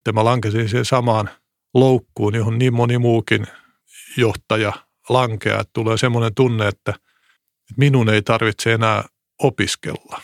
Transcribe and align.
että 0.00 0.12
mä 0.12 0.24
lankesin 0.24 0.68
siihen 0.68 0.84
samaan 0.84 1.30
loukkuun, 1.74 2.34
johon 2.34 2.58
niin 2.58 2.74
moni 2.74 2.98
muukin 2.98 3.46
johtaja 4.16 4.72
lankeaa. 5.08 5.60
Että 5.60 5.70
tulee 5.72 5.98
semmoinen 5.98 6.34
tunne, 6.34 6.68
että 6.68 6.94
minun 7.76 8.08
ei 8.08 8.22
tarvitse 8.22 8.72
enää 8.72 9.04
opiskella. 9.42 10.20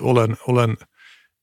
Olen, 0.00 0.36
olen 0.48 0.76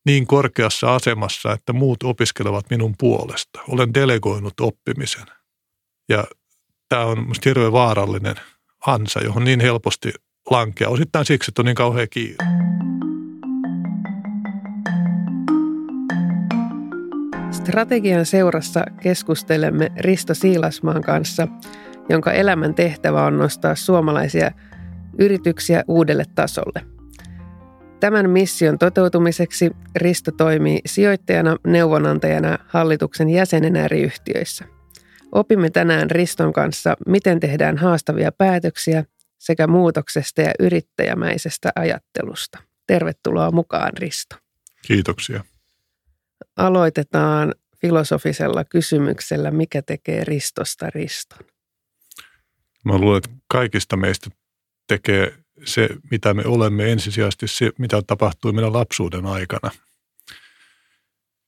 niin 0.05 0.27
korkeassa 0.27 0.95
asemassa, 0.95 1.53
että 1.53 1.73
muut 1.73 2.03
opiskelevat 2.03 2.69
minun 2.69 2.95
puolesta. 2.99 3.59
Olen 3.67 3.93
delegoinut 3.93 4.59
oppimisen. 4.59 5.25
Ja 6.09 6.23
tämä 6.89 7.05
on 7.05 7.19
minusta 7.19 7.49
hirveän 7.49 7.71
vaarallinen 7.71 8.35
ansa, 8.87 9.19
johon 9.23 9.43
niin 9.43 9.59
helposti 9.59 10.13
lankeaa. 10.49 10.91
Osittain 10.91 11.25
siksi, 11.25 11.51
että 11.51 11.61
on 11.61 11.65
niin 11.65 11.75
kauhean 11.75 12.07
kiire. 12.09 12.60
Strategian 17.61 18.25
seurassa 18.25 18.83
keskustelemme 19.01 19.91
Risto 19.97 20.33
Siilasmaan 20.33 21.01
kanssa, 21.01 21.47
jonka 22.09 22.31
elämän 22.31 22.73
tehtävä 22.73 23.25
on 23.25 23.37
nostaa 23.37 23.75
suomalaisia 23.75 24.51
yrityksiä 25.19 25.83
uudelle 25.87 26.23
tasolle. 26.35 26.81
Tämän 27.99 28.29
mission 28.29 28.77
toteutumiseksi 28.77 29.71
Risto 29.95 30.31
toimii 30.31 30.79
sijoittajana, 30.85 31.57
neuvonantajana, 31.67 32.57
hallituksen 32.67 33.29
jäsenenä 33.29 33.85
eri 33.85 34.01
yhtiöissä. 34.01 34.65
Opimme 35.31 35.69
tänään 35.69 36.11
Riston 36.11 36.53
kanssa, 36.53 36.95
miten 37.07 37.39
tehdään 37.39 37.77
haastavia 37.77 38.31
päätöksiä 38.31 39.05
sekä 39.37 39.67
muutoksesta 39.67 40.41
ja 40.41 40.51
yrittäjämäisestä 40.59 41.69
ajattelusta. 41.75 42.59
Tervetuloa 42.87 43.51
mukaan 43.51 43.91
Risto. 43.97 44.35
Kiitoksia. 44.87 45.43
Aloitetaan 46.61 47.55
filosofisella 47.77 48.63
kysymyksellä, 48.63 49.51
mikä 49.51 49.81
tekee 49.81 50.23
Ristosta 50.23 50.89
Riston? 50.89 51.39
Mä 52.85 52.97
luulen, 52.97 53.17
että 53.17 53.29
kaikista 53.47 53.97
meistä 53.97 54.29
tekee 54.87 55.37
se, 55.65 55.89
mitä 56.11 56.33
me 56.33 56.43
olemme 56.45 56.91
ensisijaisesti 56.91 57.47
se, 57.47 57.71
mitä 57.77 58.01
tapahtui 58.01 58.53
meidän 58.53 58.73
lapsuuden 58.73 59.25
aikana. 59.25 59.71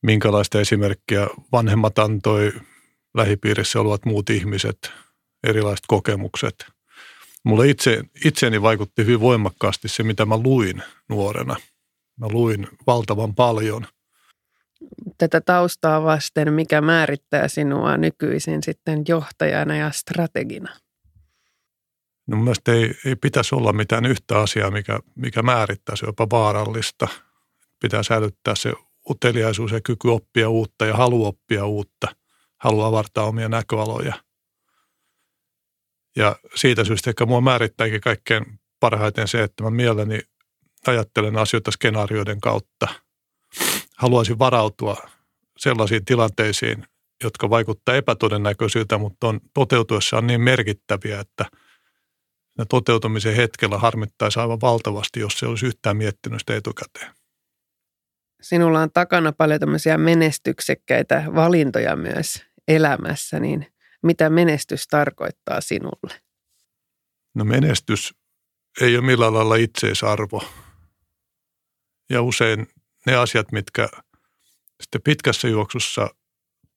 Minkälaista 0.03 0.59
esimerkkiä 0.59 1.28
vanhemmat 1.52 2.00
antoi 2.00 2.53
lähipiirissä 3.14 3.80
olevat 3.80 4.06
muut 4.06 4.30
ihmiset, 4.30 4.91
erilaiset 5.44 5.86
kokemukset. 5.88 6.66
Mulle 7.44 7.69
itse, 7.69 8.02
itseeni 8.25 8.61
vaikutti 8.61 9.02
hyvin 9.02 9.19
voimakkaasti 9.19 9.88
se, 9.88 10.03
mitä 10.03 10.25
mä 10.25 10.38
luin 10.38 10.84
nuorena. 11.09 11.56
Mä 12.19 12.28
luin 12.28 12.67
valtavan 12.88 13.36
paljon. 13.36 13.88
Tätä 15.17 15.42
taustaa 15.42 16.03
vasten, 16.03 16.53
mikä 16.53 16.81
määrittää 16.81 17.48
sinua 17.48 17.98
nykyisin 17.98 18.64
sitten 18.64 19.03
johtajana 19.08 19.75
ja 19.75 19.92
strategina? 19.92 20.70
No 22.28 22.38
mun 22.38 22.53
ei, 22.67 22.95
ei 23.06 23.16
pitäisi 23.16 23.56
olla 23.56 23.73
mitään 23.73 24.06
yhtä 24.06 24.40
asiaa, 24.40 24.72
mikä, 24.72 25.00
mikä 25.16 25.42
määrittäisi 25.42 26.06
jopa 26.06 26.28
vaarallista. 26.31 27.08
Pitää 27.80 28.03
säilyttää 28.03 28.56
se 28.56 28.73
uteliaisuus 29.09 29.72
ja 29.72 29.81
kyky 29.81 30.08
oppia 30.08 30.50
uutta 30.50 30.86
ja 30.86 30.94
halu 30.94 31.25
oppia 31.25 31.66
uutta, 31.66 32.08
halu 32.58 32.81
avartaa 32.81 33.23
omia 33.23 33.50
näköaloja. 33.50 34.14
Ja 36.16 36.36
siitä 36.56 36.84
syystä 36.84 37.09
ehkä 37.09 37.25
mua 37.25 37.42
määrittääkin 37.42 38.02
kaikkein 38.02 38.59
parhaiten 38.80 39.28
se, 39.28 39.44
että 39.44 39.64
mä 39.64 39.70
mielelläni 39.70 40.20
ajattelen 40.88 41.38
asioita 41.38 41.72
skenaarioiden 41.72 42.42
kautta. 42.42 42.88
Haluaisin 43.97 44.39
varautua 44.39 44.97
sellaisiin 45.58 46.05
tilanteisiin, 46.05 46.86
jotka 47.23 47.49
vaikuttaa 47.49 47.95
epätodennäköisiltä, 47.95 48.97
mutta 48.97 49.27
on 49.27 49.39
toteutuessaan 49.53 50.27
niin 50.27 50.41
merkittäviä, 50.41 51.19
että– 51.19 51.45
ja 52.58 52.66
toteutumisen 52.66 53.35
hetkellä 53.35 53.78
harmittaisi 53.78 54.40
aivan 54.40 54.62
valtavasti, 54.62 55.19
jos 55.19 55.40
se 55.40 55.45
olisi 55.47 55.66
yhtään 55.66 55.97
miettinyt 55.97 56.40
sitä 56.40 56.56
etukäteen. 56.56 57.12
Sinulla 58.41 58.81
on 58.81 58.91
takana 58.91 59.31
paljon 59.31 59.59
tämmöisiä 59.59 59.97
menestyksekkäitä 59.97 61.23
valintoja 61.35 61.95
myös 61.95 62.45
elämässä, 62.68 63.39
niin 63.39 63.73
mitä 64.03 64.29
menestys 64.29 64.88
tarkoittaa 64.88 65.62
sinulle? 65.62 66.22
No 67.35 67.45
menestys 67.45 68.13
ei 68.81 68.97
ole 68.97 69.06
millään 69.06 69.34
lailla 69.34 69.56
itseisarvo. 69.56 70.44
Ja 72.09 72.22
usein 72.22 72.68
ne 73.08 73.16
asiat, 73.16 73.52
mitkä 73.52 73.90
sitten 74.81 75.02
pitkässä 75.02 75.47
juoksussa 75.47 76.09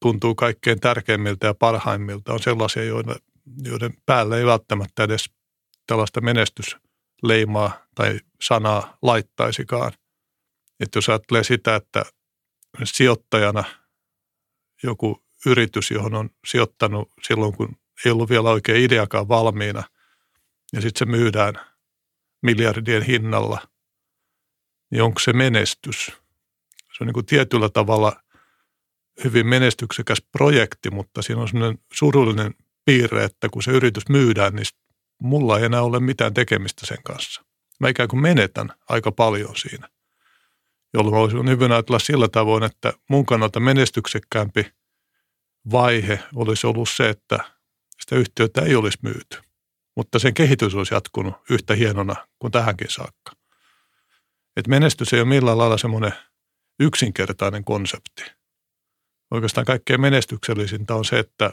tuntuu 0.00 0.34
kaikkein 0.34 0.80
tärkeimmiltä 0.80 1.46
ja 1.46 1.54
parhaimmilta, 1.54 2.32
on 2.32 2.42
sellaisia, 2.42 2.84
joiden, 2.84 3.16
joiden 3.62 3.94
päälle 4.06 4.38
ei 4.38 4.46
välttämättä 4.46 5.04
edes 5.04 5.30
tällaista 5.86 6.20
menestysleimaa 6.20 7.86
tai 7.94 8.20
sanaa 8.42 8.98
laittaisikaan. 9.02 9.92
Että 10.80 10.96
jos 10.96 11.08
ajattelee 11.08 11.44
sitä, 11.44 11.76
että 11.76 12.04
sijoittajana 12.84 13.64
joku 14.82 15.24
yritys, 15.46 15.90
johon 15.90 16.14
on 16.14 16.30
sijoittanut 16.46 17.12
silloin, 17.22 17.56
kun 17.56 17.76
ei 18.04 18.12
ollut 18.12 18.30
vielä 18.30 18.50
oikein 18.50 18.84
ideakaan 18.84 19.28
valmiina, 19.28 19.82
ja 20.72 20.80
sitten 20.80 20.98
se 20.98 21.16
myydään 21.16 21.54
miljardien 22.42 23.02
hinnalla, 23.02 23.60
niin 24.90 25.02
onko 25.02 25.20
se 25.20 25.32
menestys? 25.32 26.06
Se 26.96 27.04
on 27.04 27.06
niin 27.06 27.14
kuin 27.14 27.26
tietyllä 27.26 27.68
tavalla 27.68 28.20
hyvin 29.24 29.46
menestyksekäs 29.46 30.22
projekti, 30.32 30.90
mutta 30.90 31.22
siinä 31.22 31.42
on 31.42 31.48
sellainen 31.48 31.78
surullinen 31.92 32.54
piirre, 32.84 33.24
että 33.24 33.48
kun 33.48 33.62
se 33.62 33.70
yritys 33.70 34.08
myydään, 34.08 34.54
niin 34.54 34.66
mulla 35.22 35.58
ei 35.58 35.64
enää 35.64 35.82
ole 35.82 36.00
mitään 36.00 36.34
tekemistä 36.34 36.86
sen 36.86 37.02
kanssa. 37.04 37.44
Mä 37.80 37.88
ikään 37.88 38.08
kuin 38.08 38.20
menetän 38.20 38.68
aika 38.88 39.12
paljon 39.12 39.56
siinä, 39.56 39.88
jolloin 40.94 41.14
mä 41.14 41.20
olisin 41.20 41.48
hyvin 41.48 41.72
ajatella 41.72 41.98
sillä 41.98 42.28
tavoin, 42.28 42.64
että 42.64 42.92
mun 43.08 43.26
kannalta 43.26 43.60
menestyksekkäämpi 43.60 44.72
vaihe 45.72 46.22
olisi 46.34 46.66
ollut 46.66 46.88
se, 46.88 47.08
että 47.08 47.38
sitä 48.00 48.16
yhtiötä 48.16 48.60
ei 48.60 48.74
olisi 48.74 48.98
myyty, 49.02 49.38
mutta 49.96 50.18
sen 50.18 50.34
kehitys 50.34 50.74
olisi 50.74 50.94
jatkunut 50.94 51.34
yhtä 51.50 51.74
hienona 51.74 52.16
kuin 52.38 52.50
tähänkin 52.50 52.90
saakka. 52.90 53.32
Et 54.56 54.66
menestys 54.66 55.12
ei 55.12 55.20
ole 55.20 55.28
millään 55.28 55.58
lailla 55.58 55.78
semmoinen 55.78 56.12
yksinkertainen 56.80 57.64
konsepti. 57.64 58.24
Oikeastaan 59.30 59.64
kaikkein 59.64 60.00
menestyksellisintä 60.00 60.94
on 60.94 61.04
se, 61.04 61.18
että 61.18 61.52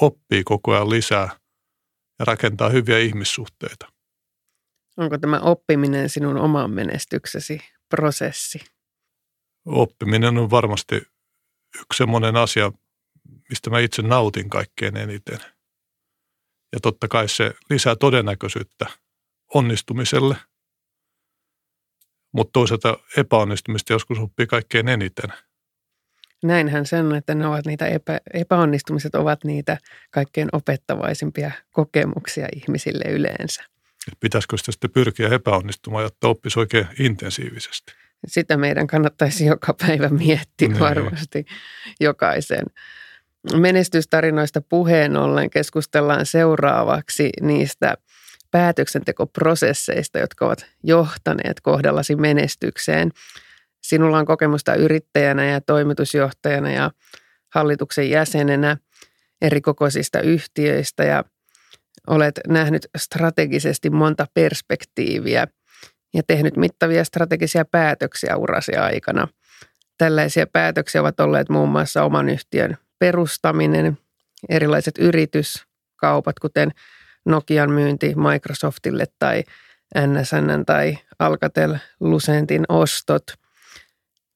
oppii 0.00 0.44
koko 0.44 0.72
ajan 0.74 0.90
lisää– 0.90 1.28
ja 2.22 2.24
rakentaa 2.24 2.68
hyviä 2.68 2.98
ihmissuhteita. 2.98 3.92
Onko 4.96 5.18
tämä 5.18 5.40
oppiminen 5.40 6.08
sinun 6.08 6.36
oman 6.36 6.70
menestyksesi 6.70 7.60
prosessi? 7.88 8.60
Oppiminen 9.66 10.38
on 10.38 10.50
varmasti 10.50 10.96
yksi 11.74 11.96
semmoinen 11.96 12.36
asia, 12.36 12.72
mistä 13.48 13.70
mä 13.70 13.78
itse 13.78 14.02
nautin 14.02 14.50
kaikkein 14.50 14.96
eniten. 14.96 15.38
Ja 16.72 16.80
totta 16.82 17.08
kai 17.08 17.28
se 17.28 17.54
lisää 17.70 17.96
todennäköisyyttä 17.96 18.86
onnistumiselle, 19.54 20.36
mutta 22.32 22.52
toisaalta 22.52 22.98
epäonnistumista 23.16 23.92
joskus 23.92 24.18
oppii 24.18 24.46
kaikkein 24.46 24.88
eniten– 24.88 25.32
näinhän 26.42 26.86
sen 26.86 27.06
on, 27.06 27.14
että 27.14 27.34
ne 27.34 27.46
ovat 27.46 27.66
niitä 27.66 27.86
epä, 27.86 28.20
epäonnistumiset 28.34 29.14
ovat 29.14 29.44
niitä 29.44 29.78
kaikkein 30.10 30.48
opettavaisimpia 30.52 31.50
kokemuksia 31.70 32.46
ihmisille 32.56 33.04
yleensä. 33.10 33.64
Pitäisikö 34.20 34.56
sitä 34.56 34.72
sitten 34.72 34.90
pyrkiä 34.90 35.28
epäonnistumaan, 35.28 36.04
jotta 36.04 36.28
oppisi 36.28 36.58
oikein 36.58 36.88
intensiivisesti? 36.98 37.92
Sitä 38.26 38.56
meidän 38.56 38.86
kannattaisi 38.86 39.46
joka 39.46 39.74
päivä 39.86 40.08
miettiä 40.08 40.68
niin. 40.68 40.78
varmasti 40.80 41.44
jokaisen. 42.00 42.64
Menestystarinoista 43.56 44.60
puheen 44.60 45.16
ollen 45.16 45.50
keskustellaan 45.50 46.26
seuraavaksi 46.26 47.30
niistä 47.40 47.96
päätöksentekoprosesseista, 48.52 50.18
jotka 50.18 50.46
ovat 50.46 50.66
johtaneet 50.82 51.60
kohdallasi 51.60 52.16
menestykseen– 52.16 53.10
Sinulla 53.84 54.18
on 54.18 54.26
kokemusta 54.26 54.74
yrittäjänä 54.74 55.46
ja 55.46 55.60
toimitusjohtajana 55.60 56.70
ja 56.70 56.90
hallituksen 57.54 58.10
jäsenenä 58.10 58.76
eri 59.40 59.60
kokoisista 59.60 60.20
yhtiöistä 60.20 61.04
ja 61.04 61.24
olet 62.06 62.40
nähnyt 62.48 62.86
strategisesti 62.98 63.90
monta 63.90 64.26
perspektiiviä 64.34 65.46
ja 66.14 66.22
tehnyt 66.26 66.56
mittavia 66.56 67.04
strategisia 67.04 67.64
päätöksiä 67.64 68.36
urasi 68.36 68.76
aikana. 68.76 69.28
Tällaisia 69.98 70.46
päätöksiä 70.46 71.00
ovat 71.00 71.20
olleet 71.20 71.48
muun 71.48 71.68
muassa 71.68 72.04
oman 72.04 72.28
yhtiön 72.28 72.76
perustaminen, 72.98 73.98
erilaiset 74.48 74.98
yrityskaupat, 74.98 76.38
kuten 76.38 76.70
Nokian 77.24 77.70
myynti 77.70 78.14
Microsoftille 78.14 79.06
tai 79.18 79.44
NSN 80.06 80.64
tai 80.66 80.98
Alcatel 81.18 81.76
Lucentin 82.00 82.64
ostot– 82.68 83.22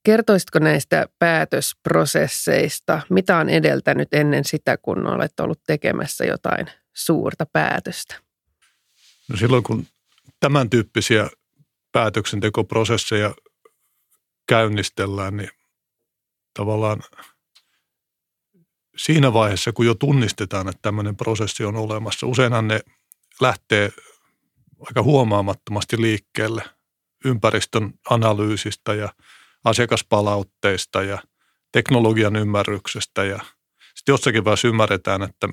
Kertoisitko 0.07 0.59
näistä 0.59 1.07
päätösprosesseista? 1.19 3.01
Mitä 3.11 3.37
on 3.37 3.49
edeltänyt 3.49 4.15
ennen 4.15 4.45
sitä, 4.45 4.77
kun 4.77 5.07
olet 5.07 5.41
ollut 5.41 5.61
tekemässä 5.67 6.25
jotain 6.25 6.67
suurta 6.95 7.47
päätöstä? 7.47 8.15
No 9.29 9.37
silloin, 9.37 9.63
kun 9.63 9.87
tämän 10.41 10.71
tyyppisiä 10.71 11.31
päätöksentekoprosesseja 11.93 13.35
käynnistellään, 14.49 15.37
niin 15.37 15.51
tavallaan 16.55 17.03
siinä 18.97 19.33
vaiheessa, 19.33 19.73
kun 19.73 19.87
jo 19.87 19.95
tunnistetaan, 19.95 20.69
että 20.69 20.83
tämmöinen 20.83 21.17
prosessi 21.17 21.65
on 21.65 21.77
olemassa, 21.77 22.27
useinhan 22.27 22.69
ne 22.69 22.81
lähtee 23.41 23.93
aika 24.81 25.03
huomaamattomasti 25.03 26.01
liikkeelle 26.01 26.63
ympäristön 27.25 27.95
analyysistä 28.11 28.95
ja 28.95 29.09
asiakaspalautteista 29.65 31.03
ja 31.03 31.19
teknologian 31.73 32.37
ymmärryksestä 32.37 33.25
ja 33.25 33.39
sitten 33.95 34.13
jossakin 34.13 34.45
vaiheessa 34.45 34.69
ymmärretään, 34.69 35.23
että 35.23 35.49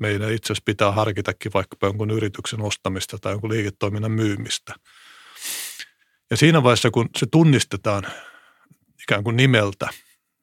meidän 0.00 0.32
itse 0.32 0.46
asiassa 0.46 0.62
pitää 0.64 0.92
harkitakin 0.92 1.52
vaikkapa 1.54 1.86
jonkun 1.86 2.10
yrityksen 2.10 2.60
ostamista 2.60 3.18
tai 3.18 3.32
jonkun 3.32 3.50
liiketoiminnan 3.50 4.12
myymistä. 4.12 4.74
Ja 6.30 6.36
siinä 6.36 6.62
vaiheessa, 6.62 6.90
kun 6.90 7.08
se 7.16 7.26
tunnistetaan 7.26 8.06
ikään 9.02 9.24
kuin 9.24 9.36
nimeltä, 9.36 9.88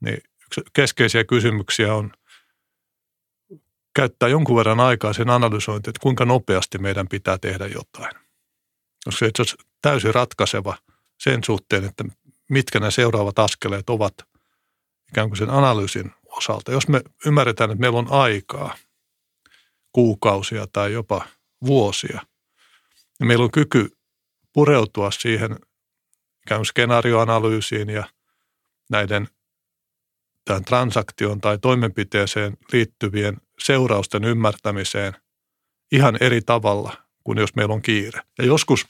niin 0.01 0.17
keskeisiä 0.74 1.24
kysymyksiä 1.24 1.94
on 1.94 2.12
käyttää 3.95 4.30
jonkun 4.30 4.56
verran 4.56 4.80
aikaa 4.80 5.13
sen 5.13 5.30
analysointiin, 5.30 5.89
että 5.89 6.03
kuinka 6.03 6.25
nopeasti 6.25 6.77
meidän 6.77 7.07
pitää 7.07 7.38
tehdä 7.38 7.68
jotain. 7.68 8.15
Koska 9.06 9.19
se 9.19 9.25
on 9.25 9.65
täysin 9.81 10.15
ratkaiseva 10.15 10.77
sen 11.19 11.44
suhteen, 11.44 11.83
että 11.83 12.03
mitkä 12.50 12.80
nämä 12.80 12.92
seuraavat 12.92 13.39
askeleet 13.39 13.89
ovat 13.89 14.13
ikään 15.09 15.30
kuin 15.30 15.38
sen 15.38 15.50
analyysin 15.50 16.12
osalta. 16.25 16.71
Jos 16.71 16.88
me 16.88 17.01
ymmärretään, 17.25 17.71
että 17.71 17.81
meillä 17.81 18.00
on 18.00 18.12
aikaa, 18.12 18.75
kuukausia 19.92 20.68
tai 20.74 20.94
jopa 20.94 21.27
vuosia, 21.65 22.21
niin 23.19 23.27
meillä 23.27 23.44
on 23.44 23.51
kyky 23.51 23.97
pureutua 24.54 25.12
siihen 25.12 25.51
ikään 26.45 26.59
kuin 26.59 26.65
skenaarioanalyysiin 26.65 27.89
ja 27.89 28.04
näiden 28.89 29.27
tähän 30.45 30.65
transaktioon 30.65 31.41
tai 31.41 31.57
toimenpiteeseen 31.57 32.57
liittyvien 32.73 33.38
seurausten 33.59 34.23
ymmärtämiseen 34.23 35.13
ihan 35.91 36.17
eri 36.19 36.41
tavalla 36.41 36.93
kuin 37.23 37.38
jos 37.38 37.55
meillä 37.55 37.73
on 37.73 37.81
kiire. 37.81 38.21
Ja 38.38 38.45
joskus 38.45 38.88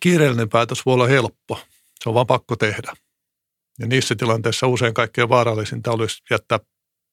kiireellinen 0.00 0.48
päätös 0.48 0.86
voi 0.86 0.94
olla 0.94 1.06
helppo. 1.06 1.60
Se 2.02 2.08
on 2.08 2.14
vaan 2.14 2.26
pakko 2.26 2.56
tehdä. 2.56 2.92
Ja 3.78 3.86
niissä 3.86 4.14
tilanteissa 4.14 4.66
usein 4.66 4.94
kaikkein 4.94 5.28
vaarallisinta 5.28 5.92
olisi 5.92 6.22
jättää 6.30 6.58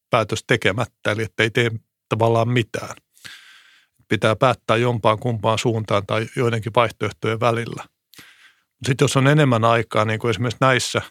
päätös 0.10 0.44
tekemättä, 0.48 1.12
eli 1.12 1.24
ettei 1.24 1.50
tee 1.50 1.72
tavallaan 2.10 2.50
mitään. 2.50 2.96
Pitää 4.08 4.36
päättää 4.36 4.78
jompaan 4.78 5.20
kumpaan 5.20 5.60
suuntaan 5.60 6.06
tai 6.06 6.28
joidenkin 6.36 6.72
vaihtoehtojen 6.76 7.40
välillä. 7.40 7.84
Sitten 8.86 9.06
jos 9.06 9.18
on 9.18 9.28
enemmän 9.28 9.66
aikaa, 9.66 10.06
niin 10.06 10.20
kuin 10.20 10.30
esimerkiksi 10.30 10.58
näissä 10.62 11.02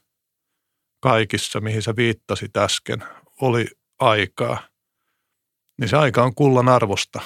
kaikissa, 1.11 1.61
mihin 1.61 1.83
sä 1.83 1.97
viittasit 1.97 2.57
äsken, 2.57 3.05
oli 3.41 3.67
aikaa, 3.99 4.69
niin 5.81 5.89
se 5.89 5.97
aika 5.97 6.23
on 6.23 6.35
kullan 6.35 6.69
arvosta. 6.69 7.21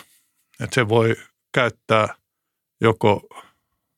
Että 0.61 0.75
se 0.75 0.88
voi 0.88 1.17
käyttää 1.55 2.15
joko 2.81 3.29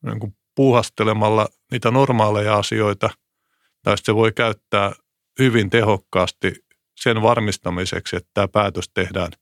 niin 0.07 0.21
kuin 0.21 0.37
puuhastelemalla 0.55 1.49
niitä 1.71 1.91
normaaleja 1.91 2.57
asioita, 2.57 3.11
tai 3.83 3.99
se 3.99 4.15
voi 4.15 4.33
käyttää 4.33 4.93
hyvin 5.39 5.71
tehokkaasti 5.71 6.55
sen 7.01 7.23
varmistamiseksi, 7.23 8.17
että 8.17 8.31
tämä 8.35 8.49
päätös 8.49 8.91
tehdään 8.95 9.33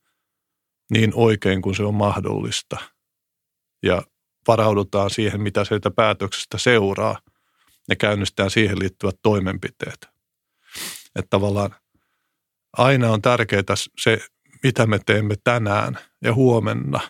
niin 0.91 1.13
oikein 1.15 1.63
kuin 1.63 1.75
se 1.75 1.83
on 1.83 1.95
mahdollista. 1.95 2.77
Ja 3.83 4.03
varaudutaan 4.49 5.11
siihen, 5.11 5.41
mitä 5.41 5.65
sieltä 5.65 5.91
päätöksestä 5.91 6.59
seuraa, 6.59 7.19
ja 7.89 7.97
käynnistään 7.97 8.51
siihen 8.51 8.79
liittyvät 8.79 9.17
toimenpiteet. 9.23 10.10
Että 11.17 11.31
tavallaan 11.31 11.75
aina 12.77 13.11
on 13.11 13.23
tärkeää 13.23 13.63
se, 14.01 14.19
mitä 14.63 14.87
me 14.87 15.01
teemme 15.07 15.35
tänään 15.45 15.99
ja 16.25 16.35
huomenna. 16.35 17.01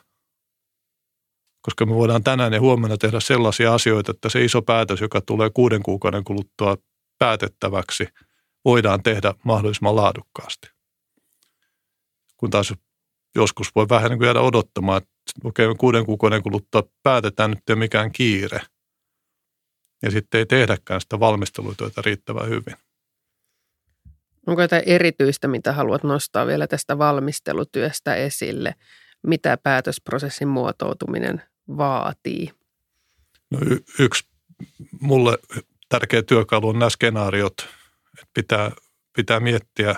Koska 1.63 1.87
me 1.87 1.95
voidaan 1.95 2.25
tänään 2.25 2.53
ja 2.53 2.61
huomenna 2.61 2.97
tehdä 2.97 3.21
sellaisia 3.21 3.75
asioita, 3.75 4.11
että 4.11 4.29
se 4.29 4.45
iso 4.45 4.63
päätös, 4.63 5.01
joka 5.01 5.21
tulee 5.21 5.51
kuuden 5.55 5.83
kuukauden 5.83 6.25
kuluttua 6.25 6.77
päätettäväksi, 7.19 8.09
voidaan 8.65 9.03
tehdä 9.03 9.35
mahdollisimman 9.45 9.97
laadukkaasti. 9.97 10.71
Kun 12.37 12.51
taas 12.51 12.75
joskus 13.35 13.75
voi 13.75 13.89
vähän 13.89 14.11
niin 14.11 14.19
kuin 14.19 14.27
jäädä 14.27 14.41
odottamaan, 14.41 15.03
että 15.03 15.11
okei, 15.45 15.67
okay, 15.67 15.77
kuuden 15.79 16.07
kuukauden 16.07 16.43
kuluttua 16.43 16.83
päätetään 17.03 17.51
nyt 17.51 17.71
ei 17.71 17.77
mikään 17.77 18.13
kiire. 18.13 18.61
Ja 20.03 20.11
sitten 20.11 20.39
ei 20.39 20.47
tehdäkään 20.47 21.01
sitä 21.01 21.21
valmistelutyötä 21.21 22.03
riittävän 22.05 22.49
hyvin. 22.49 22.77
Onko 24.47 24.63
jotain 24.63 24.83
erityistä, 24.87 25.49
mitä 25.49 25.73
haluat 25.73 26.05
nostaa 26.05 26.47
vielä 26.47 26.67
tästä 26.67 26.99
valmistelutyöstä 26.99 28.15
esille? 28.15 28.75
Mitä 29.23 29.57
päätösprosessin 29.57 30.49
muotoutuminen 30.49 31.43
vaatii? 31.77 32.51
No 33.51 33.59
y- 33.67 33.85
yksi 33.99 34.29
mulle 35.01 35.39
tärkeä 35.89 36.23
työkalu 36.23 36.69
on 36.69 36.79
nämä 36.79 36.91
skenaariot. 36.91 37.69
Että 38.19 38.31
pitää, 38.35 38.71
pitää 39.17 39.41
miettiä 39.41 39.95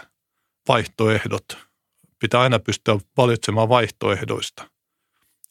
vaihtoehdot. 0.68 1.58
Pitää 2.18 2.40
aina 2.40 2.58
pystyä 2.58 2.98
valitsemaan 3.16 3.68
vaihtoehdoista. 3.68 4.70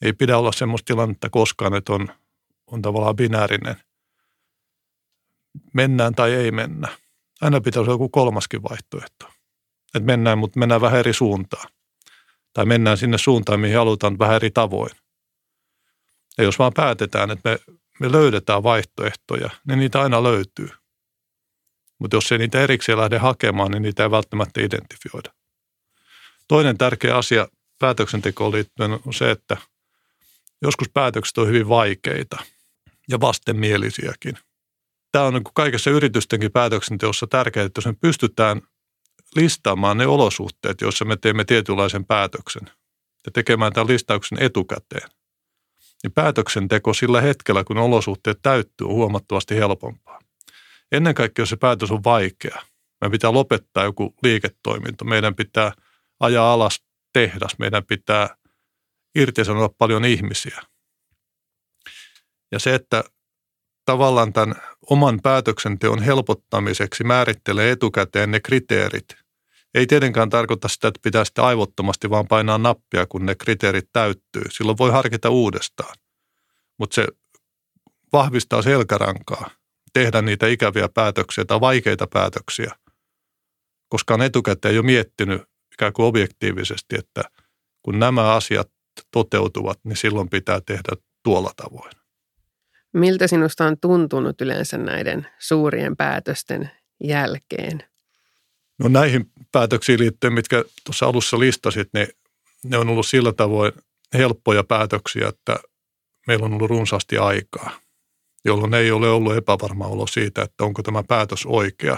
Ei 0.01 0.13
pidä 0.13 0.37
olla 0.37 0.51
semmoista 0.51 0.85
tilannetta 0.85 1.29
koskaan, 1.29 1.75
että 1.75 1.93
on, 1.93 2.07
on 2.67 2.81
tavallaan 2.81 3.15
binäärinen. 3.15 3.75
Mennään 5.73 6.15
tai 6.15 6.33
ei 6.33 6.51
mennä 6.51 6.87
aina 7.41 7.61
pitäisi 7.61 7.79
olla 7.79 7.93
joku 7.93 8.09
kolmaskin 8.09 8.63
vaihtoehto. 8.63 9.25
Että 9.95 10.05
mennään, 10.05 10.37
mutta 10.37 10.59
mennään 10.59 10.81
vähän 10.81 10.99
eri 10.99 11.13
suuntaan. 11.13 11.67
Tai 12.53 12.65
mennään 12.65 12.97
sinne 12.97 13.17
suuntaan, 13.17 13.59
mihin 13.59 13.77
halutaan 13.77 14.19
vähän 14.19 14.35
eri 14.35 14.51
tavoin. 14.51 14.91
Ja 16.37 16.43
jos 16.43 16.59
vaan 16.59 16.73
päätetään, 16.73 17.31
että 17.31 17.49
me, 17.49 17.59
me 17.99 18.11
löydetään 18.11 18.63
vaihtoehtoja, 18.63 19.49
niin 19.67 19.79
niitä 19.79 20.01
aina 20.01 20.23
löytyy. 20.23 20.69
Mutta 21.99 22.17
jos 22.17 22.31
ei 22.31 22.37
niitä 22.37 22.61
erikseen 22.61 22.97
lähde 22.97 23.17
hakemaan, 23.17 23.71
niin 23.71 23.83
niitä 23.83 24.03
ei 24.03 24.11
välttämättä 24.11 24.61
identifioida. 24.61 25.33
Toinen 26.47 26.77
tärkeä 26.77 27.17
asia 27.17 27.47
päätöksentekoon 27.79 28.51
liittyen 28.51 28.91
on 28.91 29.13
se, 29.13 29.31
että 29.31 29.57
joskus 30.61 30.89
päätökset 30.93 31.37
on 31.37 31.47
hyvin 31.47 31.69
vaikeita 31.69 32.37
ja 33.09 33.19
vastenmielisiäkin– 33.21 34.37
tämä 35.11 35.25
on 35.25 35.33
niin 35.33 35.43
kaikessa 35.53 35.89
yritystenkin 35.89 36.51
päätöksenteossa 36.51 37.27
tärkeää, 37.27 37.65
että 37.65 37.79
jos 37.79 37.85
me 37.85 37.93
pystytään 38.01 38.61
listaamaan 39.35 39.97
ne 39.97 40.07
olosuhteet, 40.07 40.81
joissa 40.81 41.05
me 41.05 41.17
teemme 41.17 41.45
tietynlaisen 41.45 42.05
päätöksen 42.05 42.65
ja 43.25 43.31
tekemään 43.31 43.73
tämän 43.73 43.87
listauksen 43.87 44.43
etukäteen, 44.43 45.09
niin 46.03 46.11
päätöksenteko 46.11 46.93
sillä 46.93 47.21
hetkellä, 47.21 47.63
kun 47.63 47.77
olosuhteet 47.77 48.39
täyttyy, 48.41 48.87
on 48.87 48.93
huomattavasti 48.93 49.55
helpompaa. 49.55 50.19
Ennen 50.91 51.15
kaikkea, 51.15 51.43
jos 51.43 51.49
se 51.49 51.55
päätös 51.55 51.91
on 51.91 52.03
vaikea, 52.03 52.61
meidän 53.01 53.11
pitää 53.11 53.33
lopettaa 53.33 53.83
joku 53.83 54.15
liiketoiminto, 54.23 55.05
meidän 55.05 55.35
pitää 55.35 55.71
ajaa 56.19 56.53
alas 56.53 56.83
tehdas, 57.13 57.59
meidän 57.59 57.85
pitää 57.85 58.35
irtisanoa 59.15 59.69
paljon 59.77 60.05
ihmisiä. 60.05 60.61
Ja 62.51 62.59
se, 62.59 62.75
että 62.75 63.03
tavallaan 63.85 64.33
tämän 64.33 64.55
oman 64.89 65.19
päätöksenteon 65.23 66.01
helpottamiseksi 66.01 67.03
määrittelee 67.03 67.71
etukäteen 67.71 68.31
ne 68.31 68.39
kriteerit. 68.39 69.05
Ei 69.73 69.87
tietenkään 69.87 70.29
tarkoita 70.29 70.67
sitä, 70.67 70.87
että 70.87 70.99
pitää 71.03 71.25
sitten 71.25 71.43
aivottomasti 71.43 72.09
vaan 72.09 72.27
painaa 72.27 72.57
nappia, 72.57 73.05
kun 73.05 73.25
ne 73.25 73.35
kriteerit 73.35 73.89
täyttyy. 73.93 74.41
Silloin 74.49 74.77
voi 74.77 74.91
harkita 74.91 75.29
uudestaan. 75.29 75.95
Mutta 76.77 76.95
se 76.95 77.07
vahvistaa 78.13 78.61
selkärankaa 78.61 79.49
tehdä 79.93 80.21
niitä 80.21 80.47
ikäviä 80.47 80.89
päätöksiä 80.89 81.45
tai 81.45 81.61
vaikeita 81.61 82.07
päätöksiä, 82.07 82.75
koska 83.89 84.13
on 84.13 84.21
etukäteen 84.21 84.75
jo 84.75 84.83
miettinyt 84.83 85.41
ikään 85.73 85.93
kuin 85.93 86.05
objektiivisesti, 86.05 86.95
että 86.95 87.23
kun 87.81 87.99
nämä 87.99 88.33
asiat 88.33 88.71
toteutuvat, 89.11 89.79
niin 89.83 89.97
silloin 89.97 90.29
pitää 90.29 90.61
tehdä 90.65 90.95
tuolla 91.23 91.51
tavoin. 91.55 92.00
Miltä 92.93 93.27
sinusta 93.27 93.65
on 93.65 93.77
tuntunut 93.81 94.41
yleensä 94.41 94.77
näiden 94.77 95.27
suurien 95.39 95.97
päätösten 95.97 96.71
jälkeen? 97.03 97.83
No 98.79 98.87
näihin 98.87 99.31
päätöksiin 99.51 99.99
liittyen, 99.99 100.33
mitkä 100.33 100.63
tuossa 100.83 101.05
alussa 101.05 101.39
listasit, 101.39 101.89
niin 101.93 102.07
ne 102.63 102.77
on 102.77 102.89
ollut 102.89 103.07
sillä 103.07 103.33
tavoin 103.33 103.71
helppoja 104.13 104.63
päätöksiä, 104.63 105.27
että 105.27 105.59
meillä 106.27 106.45
on 106.45 106.53
ollut 106.53 106.69
runsaasti 106.69 107.17
aikaa. 107.17 107.71
jolloin 108.45 108.73
ei 108.73 108.91
ole 108.91 109.09
ollut 109.09 109.37
epävarma 109.37 109.85
olo 109.87 110.07
siitä, 110.07 110.41
että 110.41 110.63
onko 110.63 110.83
tämä 110.83 111.03
päätös 111.07 111.45
oikea. 111.45 111.97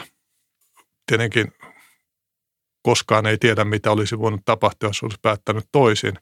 Tietenkin 1.08 1.52
koskaan 2.82 3.26
ei 3.26 3.38
tiedä, 3.38 3.66
mitä 3.66 3.92
olisi 3.92 4.20
voinut 4.20 4.42
tapahtua, 4.46 4.90
jos 4.90 5.04
olisi 5.04 5.20
päättänyt 5.22 5.66
toisin, 5.72 6.14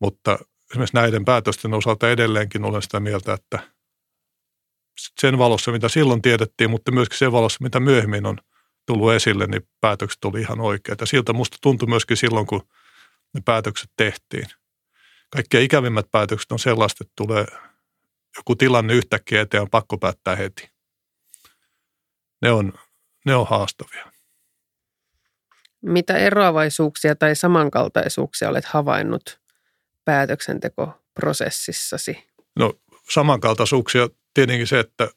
mutta 0.00 0.38
esimerkiksi 0.70 0.96
näiden 0.96 1.24
päätösten 1.24 1.74
osalta 1.74 2.10
edelleenkin 2.10 2.64
olen 2.64 2.82
sitä 2.82 3.00
mieltä, 3.00 3.32
että 3.32 3.58
sen 5.20 5.38
valossa, 5.38 5.72
mitä 5.72 5.88
silloin 5.88 6.22
tiedettiin, 6.22 6.70
mutta 6.70 6.92
myöskin 6.92 7.18
sen 7.18 7.32
valossa, 7.32 7.58
mitä 7.62 7.80
myöhemmin 7.80 8.26
on 8.26 8.38
tullut 8.86 9.12
esille, 9.12 9.46
niin 9.46 9.68
päätökset 9.80 10.24
oli 10.24 10.40
ihan 10.40 10.60
oikeita. 10.60 11.06
Siltä 11.06 11.32
musta 11.32 11.58
tuntui 11.62 11.88
myöskin 11.88 12.16
silloin, 12.16 12.46
kun 12.46 12.68
ne 13.34 13.40
päätökset 13.44 13.90
tehtiin. 13.96 14.46
Kaikkein 15.30 15.64
ikävimmät 15.64 16.06
päätökset 16.10 16.52
on 16.52 16.58
sellaiset, 16.58 17.00
että 17.00 17.12
tulee 17.16 17.46
joku 18.36 18.56
tilanne 18.56 18.94
yhtäkkiä 18.94 19.40
eteen 19.40 19.62
on 19.62 19.70
pakko 19.70 19.98
päättää 19.98 20.36
heti. 20.36 20.70
Ne 22.42 22.52
on, 22.52 22.72
ne 23.26 23.34
on 23.34 23.46
haastavia. 23.46 24.12
Mitä 25.82 26.16
eroavaisuuksia 26.16 27.16
tai 27.16 27.36
samankaltaisuuksia 27.36 28.48
olet 28.48 28.64
havainnut 28.64 29.40
päätöksentekoprosessissasi? 30.04 32.26
No 32.56 32.72
samankaltaisuuksia 33.10 34.08
tietenkin 34.34 34.66
se, 34.66 34.78
että 34.78 35.08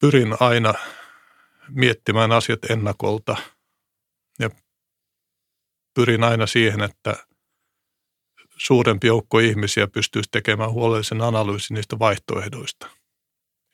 pyrin 0.00 0.36
aina 0.40 0.74
miettimään 1.68 2.32
asiat 2.32 2.70
ennakolta 2.70 3.36
ja 4.38 4.50
pyrin 5.94 6.24
aina 6.24 6.46
siihen, 6.46 6.82
että 6.82 7.26
suurempi 8.56 9.06
joukko 9.06 9.38
ihmisiä 9.38 9.86
pystyisi 9.86 10.28
tekemään 10.32 10.70
huolellisen 10.70 11.20
analyysin 11.20 11.74
niistä 11.74 11.98
vaihtoehdoista. 11.98 12.86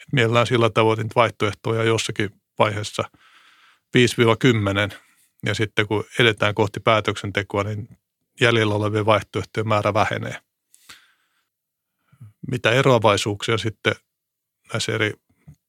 Et 0.00 0.12
mielellään 0.12 0.46
sillä 0.46 0.70
tavoin, 0.70 1.00
että 1.00 1.14
vaihtoehtoja 1.14 1.84
jossakin 1.84 2.30
vaiheessa 2.58 3.02
5-10 4.92 4.96
ja 5.46 5.54
sitten 5.54 5.86
kun 5.86 6.04
edetään 6.18 6.54
kohti 6.54 6.80
päätöksentekoa, 6.80 7.64
niin 7.64 7.88
jäljellä 8.40 8.74
olevien 8.74 9.06
vaihtoehtojen 9.06 9.68
määrä 9.68 9.94
vähenee. 9.94 10.40
Mitä 12.50 12.70
eroavaisuuksia 12.70 13.58
sitten 13.58 13.94
näissä 14.72 14.92
eri 14.92 15.14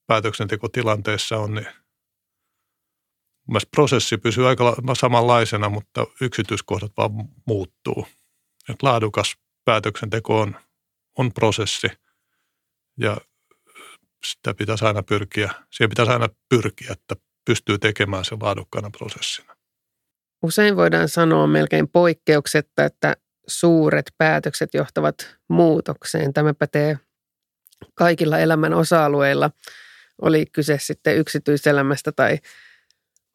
päätöksentekotilanteissa 0.07 1.38
on, 1.38 1.53
niin 1.53 1.67
Mielestäni 3.47 3.69
prosessi 3.71 4.17
pysyy 4.17 4.47
aika 4.47 4.75
samanlaisena, 4.93 5.69
mutta 5.69 6.05
yksityiskohdat 6.21 6.91
vaan 6.97 7.12
muuttuu. 7.45 8.07
Et 8.69 8.83
laadukas 8.83 9.38
päätöksenteko 9.65 10.41
on, 10.41 10.55
on 11.17 11.33
prosessi 11.33 11.88
ja 13.00 13.17
sitä 14.25 14.53
pitäisi 14.53 14.86
aina 14.86 15.03
pyrkiä, 15.03 15.51
siihen 15.71 15.89
pitäisi 15.89 16.12
aina 16.12 16.29
pyrkiä, 16.50 16.91
että 16.91 17.15
pystyy 17.45 17.77
tekemään 17.77 18.25
sen 18.25 18.38
laadukkaana 18.41 18.89
prosessina. 18.89 19.56
Usein 20.44 20.75
voidaan 20.75 21.10
sanoa 21.10 21.48
melkein 21.48 21.88
poikkeuksetta, 21.88 22.86
että 22.86 23.15
suuret 23.48 24.13
päätökset 24.17 24.74
johtavat 24.74 25.38
muutokseen. 25.50 26.34
Tämä 26.34 26.53
pätee 26.53 27.00
kaikilla 27.94 28.39
elämän 28.39 28.74
osa-alueilla, 28.74 29.51
oli 30.22 30.46
kyse 30.46 30.77
sitten 30.82 31.17
yksityiselämästä 31.17 32.12
tai 32.12 32.38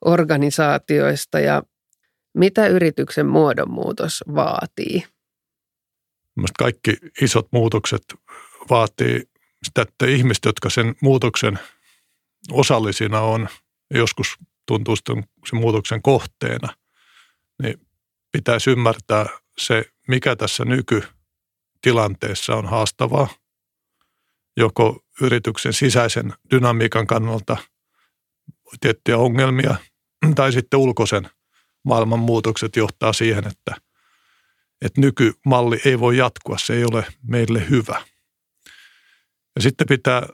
organisaatioista 0.05 1.41
ja 1.41 1.63
mitä 2.35 2.67
yrityksen 2.67 3.27
muodonmuutos 3.27 4.25
vaatii? 4.35 5.05
Mielestäni 6.37 6.59
kaikki 6.59 6.97
isot 7.23 7.49
muutokset 7.53 8.03
vaatii 8.71 9.29
sitä, 9.65 9.83
että 9.83 10.07
ihmiset, 10.07 10.45
jotka 10.45 10.71
sen 10.71 10.95
muutoksen 11.01 11.59
osallisina 12.53 13.21
on, 13.21 13.49
joskus 13.95 14.37
tuntuu 14.67 14.97
sen 14.97 15.25
muutoksen 15.53 16.03
kohteena, 16.03 16.75
pitäisi 18.33 18.71
ymmärtää 18.71 19.27
se, 19.59 19.85
mikä 20.09 20.37
tässä 20.37 20.65
nykytilanteessa 20.65 22.57
on 22.57 22.67
haastavaa, 22.67 23.29
joko 24.57 25.01
yrityksen 25.21 25.73
sisäisen 25.73 26.33
dynamiikan 26.51 27.07
kannalta 27.07 27.57
tiettyjä 28.81 29.19
ongelmia– 29.19 29.77
tai 30.35 30.53
sitten 30.53 30.81
ulkoisen 30.81 31.31
maailman 31.85 32.19
muutokset 32.19 32.77
johtaa 32.77 33.13
siihen, 33.13 33.47
että, 33.47 33.75
että 34.85 35.01
nykymalli 35.01 35.81
ei 35.85 36.01
voi 36.01 36.17
jatkua, 36.17 36.59
se 36.59 36.75
ei 36.75 36.85
ole 36.85 37.07
meille 37.23 37.69
hyvä. 37.71 38.03
Ja 39.57 39.63
sitten 39.63 39.87
pitää 39.87 40.27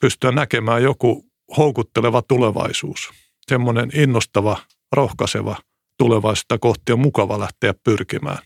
pystyä 0.00 0.32
näkemään 0.32 0.82
joku 0.82 1.26
houkutteleva 1.56 2.22
tulevaisuus, 2.22 3.10
semmoinen 3.48 3.90
innostava, 3.94 4.56
rohkaiseva 4.92 5.56
tulevaisuutta 5.98 6.58
kohti 6.58 6.92
on 6.92 7.00
mukava 7.00 7.38
lähteä 7.38 7.74
pyrkimään. 7.84 8.38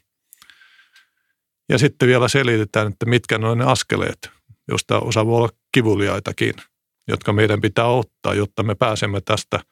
Ja 1.69 1.79
sitten 1.79 2.09
vielä 2.09 2.29
selitetään, 2.29 2.93
että 2.93 3.07
mitkä 3.07 3.38
ne 3.38 3.55
ne 3.55 3.65
askeleet, 3.65 4.31
josta 4.69 5.00
osa 5.00 5.26
voi 5.26 5.37
olla 5.37 5.49
kivuliaitakin, 5.73 6.55
jotka 7.09 7.33
meidän 7.33 7.61
pitää 7.61 7.87
ottaa, 7.87 8.35
jotta 8.35 8.62
me 8.62 8.75
pääsemme 8.75 9.21
tästä– 9.21 9.61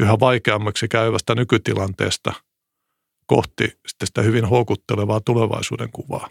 yhä 0.00 0.20
vaikeammaksi 0.20 0.88
käyvästä 0.88 1.34
nykytilanteesta 1.34 2.32
kohti 3.26 3.64
sitten 3.64 4.06
sitä 4.06 4.22
hyvin 4.22 4.44
houkuttelevaa 4.44 5.20
tulevaisuuden 5.20 5.88
kuvaa. 5.92 6.28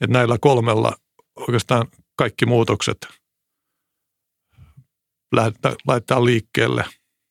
Et 0.00 0.10
näillä 0.10 0.36
kolmella 0.40 0.92
oikeastaan 1.36 1.86
kaikki 2.16 2.46
muutokset 2.46 3.08
laitetaan 5.86 6.24
liikkeelle 6.24 6.84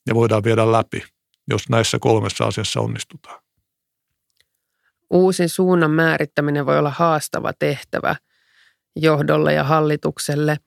ja 0.08 0.16
voidaan 0.16 0.44
viedä 0.44 0.72
läpi, 0.72 1.04
jos 1.48 1.70
näissä 1.70 2.00
kolmessa 2.00 2.46
asiassa 2.46 2.82
onnistutaan. 2.82 3.44
Uusin 5.10 5.50
suunnan 5.50 5.92
määrittäminen 5.92 6.66
voi 6.66 6.80
olla 6.80 6.90
haastava 6.90 7.54
tehtävä 7.54 8.16
johdolle 8.96 9.54
ja 9.54 9.64
hallitukselle. 9.64 10.58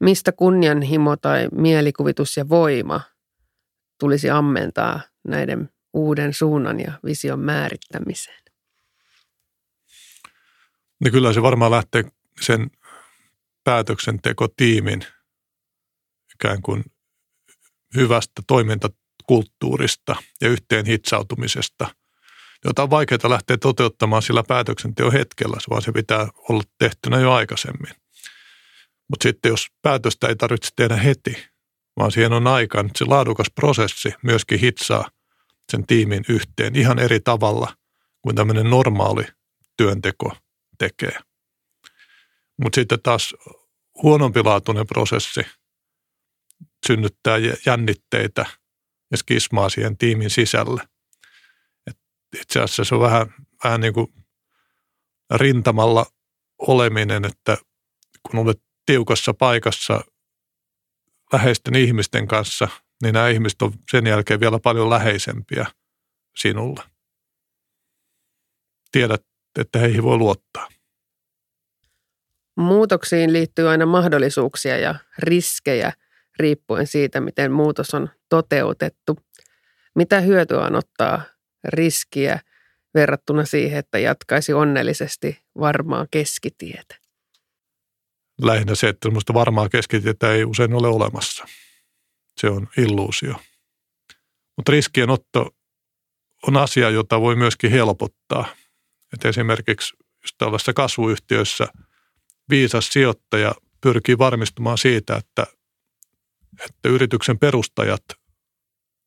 Mistä 0.00 0.32
kunnianhimo 0.32 1.16
tai 1.16 1.48
mielikuvitus 1.52 2.36
ja 2.36 2.48
voima 2.48 3.00
tulisi 4.00 4.30
ammentaa 4.30 5.00
näiden 5.28 5.70
uuden 5.92 6.34
suunnan 6.34 6.80
ja 6.80 6.92
vision 7.04 7.40
määrittämiseen? 7.40 8.42
No 11.00 11.10
kyllä 11.10 11.32
se 11.32 11.42
varmaan 11.42 11.70
lähtee 11.70 12.04
sen 12.40 12.70
päätöksentekotiimin 13.64 15.02
ikään 16.34 16.62
kuin 16.62 16.84
hyvästä 17.96 18.42
toimintakulttuurista 19.26 20.16
ja 20.40 20.48
yhteen 20.48 20.86
hitsautumisesta, 20.86 21.94
jota 22.64 22.82
on 22.82 22.90
vaikeaa 22.90 23.30
lähteä 23.30 23.56
toteuttamaan 23.56 24.22
sillä 24.22 24.42
päätöksenteon 24.48 25.12
hetkellä, 25.12 25.56
vaan 25.70 25.82
se 25.82 25.92
pitää 25.92 26.28
olla 26.48 26.62
tehtynä 26.78 27.20
jo 27.20 27.32
aikaisemmin. 27.32 27.94
Mutta 29.08 29.22
sitten 29.22 29.50
jos 29.50 29.66
päätöstä 29.82 30.28
ei 30.28 30.36
tarvitse 30.36 30.70
tehdä 30.76 30.96
heti, 30.96 31.36
vaan 31.98 32.12
siihen 32.12 32.32
on 32.32 32.46
aika, 32.46 32.80
että 32.80 32.92
se 32.96 33.04
laadukas 33.04 33.46
prosessi 33.54 34.14
myöskin 34.22 34.60
hitsaa 34.60 35.10
sen 35.72 35.86
tiimin 35.86 36.24
yhteen 36.28 36.76
ihan 36.76 36.98
eri 36.98 37.20
tavalla 37.20 37.76
kuin 38.22 38.36
tämmöinen 38.36 38.70
normaali 38.70 39.24
työnteko 39.76 40.36
tekee. 40.78 41.18
Mutta 42.62 42.74
sitten 42.74 43.02
taas 43.02 43.34
huonompilaatuinen 44.02 44.86
prosessi 44.86 45.40
synnyttää 46.86 47.36
jännitteitä 47.66 48.46
ja 49.12 49.18
skismaa 49.18 49.68
siihen 49.68 49.96
tiimin 49.96 50.30
sisälle. 50.30 50.82
Et 51.86 51.98
itse 52.40 52.60
asiassa 52.60 52.84
se 52.84 52.94
on 52.94 53.00
vähän, 53.00 53.34
vähän 53.64 53.80
niin 53.80 53.94
kuin 53.94 54.06
rintamalla 55.34 56.06
oleminen, 56.58 57.24
että 57.24 57.56
kun 58.22 58.40
olet 58.40 58.62
tiukassa 58.86 59.34
paikassa 59.34 60.00
läheisten 61.32 61.76
ihmisten 61.76 62.28
kanssa, 62.28 62.68
niin 63.02 63.14
nämä 63.14 63.28
ihmiset 63.28 63.62
on 63.62 63.72
sen 63.90 64.06
jälkeen 64.06 64.40
vielä 64.40 64.58
paljon 64.58 64.90
läheisempiä 64.90 65.66
sinulle. 66.36 66.82
Tiedät, 68.92 69.26
että 69.58 69.78
heihin 69.78 70.02
voi 70.02 70.16
luottaa. 70.16 70.68
Muutoksiin 72.56 73.32
liittyy 73.32 73.68
aina 73.68 73.86
mahdollisuuksia 73.86 74.78
ja 74.78 74.94
riskejä 75.18 75.92
riippuen 76.38 76.86
siitä, 76.86 77.20
miten 77.20 77.52
muutos 77.52 77.94
on 77.94 78.10
toteutettu. 78.32 79.18
Mitä 79.94 80.20
hyötyä 80.20 80.60
on 80.60 80.74
ottaa 80.74 81.22
riskiä 81.64 82.40
verrattuna 82.94 83.44
siihen, 83.44 83.78
että 83.78 83.98
jatkaisi 83.98 84.52
onnellisesti 84.52 85.38
varmaa 85.58 86.06
keskitietä? 86.10 87.02
lähinnä 88.40 88.74
se, 88.74 88.88
että 88.88 89.08
sellaista 89.08 89.34
varmaa 89.34 89.68
keskitietä 89.68 90.32
ei 90.32 90.44
usein 90.44 90.74
ole 90.74 90.88
olemassa. 90.88 91.44
Se 92.40 92.50
on 92.50 92.68
illuusio. 92.78 93.34
Mutta 94.56 94.72
riskienotto 94.72 95.50
on 96.46 96.56
asia, 96.56 96.90
jota 96.90 97.20
voi 97.20 97.36
myöskin 97.36 97.70
helpottaa. 97.70 98.46
Että 99.12 99.28
esimerkiksi 99.28 99.96
tällaisessa 100.38 100.72
kasvuyhtiössä 100.72 101.68
viisas 102.50 102.88
sijoittaja 102.88 103.54
pyrkii 103.80 104.18
varmistumaan 104.18 104.78
siitä, 104.78 105.16
että, 105.16 105.46
että 106.64 106.88
yrityksen 106.88 107.38
perustajat 107.38 108.04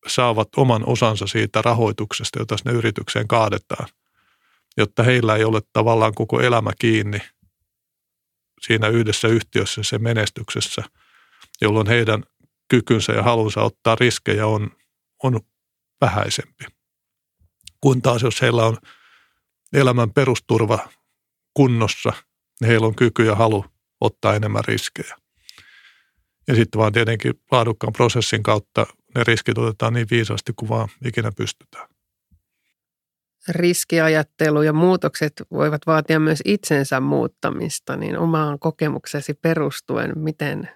saavat 0.08 0.48
oman 0.58 0.84
osansa 0.86 1.28
siitä 1.28 1.62
rahoituksesta, 1.62 2.40
jota 2.40 2.58
sinne 2.58 2.72
yritykseen 2.72 3.28
kaadetaan, 3.28 3.88
jotta 4.78 5.04
heillä 5.04 5.36
ei 5.36 5.44
ole 5.44 5.62
tavallaan 5.74 6.14
koko 6.14 6.42
elämä 6.42 6.72
kiinni 6.80 7.20
siinä 8.62 8.88
yhdessä 8.88 9.28
yhtiössä 9.28 9.84
se 9.84 9.98
menestyksessä, 9.98 10.84
jolloin 11.62 11.88
heidän 11.88 12.24
kykynsä 12.68 13.14
ja 13.14 13.24
halunsa 13.24 13.62
ottaa 13.62 13.96
riskejä 13.96 14.48
on, 14.48 14.72
on 15.24 15.40
vähäisempi. 16.02 16.66
Kun 17.82 18.02
taas 18.02 18.22
jos 18.22 18.42
heillä 18.42 18.66
on 18.66 18.78
elämän 19.74 20.14
perusturva 20.14 20.90
kunnossa, 21.54 22.14
niin 22.62 22.70
heillä 22.70 22.88
on 22.88 22.96
kyky 22.96 23.26
ja 23.26 23.36
halu 23.36 23.66
ottaa 24.02 24.36
enemmän 24.36 24.66
riskejä. 24.66 25.16
Ja 26.48 26.56
sitten 26.56 26.80
vaan 26.80 26.94
tietenkin 26.94 27.34
laadukkaan 27.52 27.94
prosessin 27.94 28.44
kautta 28.44 28.86
ne 29.16 29.24
riskit 29.28 29.58
otetaan 29.58 29.94
niin 29.94 30.08
viisaasti 30.12 30.54
kuin 30.56 30.70
vaan 30.70 30.90
ikinä 31.06 31.32
pystytään. 31.32 31.88
Riskiajattelu 33.50 34.62
ja 34.62 34.74
muutokset 34.74 35.34
voivat 35.52 35.82
vaatia 35.88 36.20
myös 36.20 36.40
itsensä 36.46 37.00
muuttamista, 37.00 37.96
niin 37.96 38.18
omaan 38.18 38.60
kokemuksesi 38.60 39.34
perustuen, 39.34 40.12
miten 40.16 40.70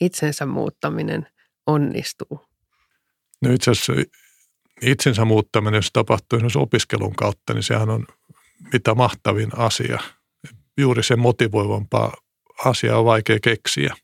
itsensä 0.00 0.46
muuttaminen 0.46 1.26
onnistuu? 1.66 2.48
No 3.42 3.52
itse 3.52 3.70
asiassa 3.70 3.92
itsensä 4.82 5.24
muuttaminen, 5.24 5.78
jos 5.78 5.90
tapahtuu 5.92 6.36
esimerkiksi 6.36 6.58
opiskelun 6.58 7.14
kautta, 7.14 7.54
niin 7.54 7.62
sehän 7.62 7.90
on 7.90 8.06
mitä 8.72 8.94
mahtavin 8.94 9.50
asia. 9.56 9.98
Juuri 10.78 11.02
se 11.02 11.16
motivoivampaa 11.16 12.16
asiaa 12.64 12.98
on 12.98 13.04
vaikea 13.04 13.38
keksiä. 13.42 13.94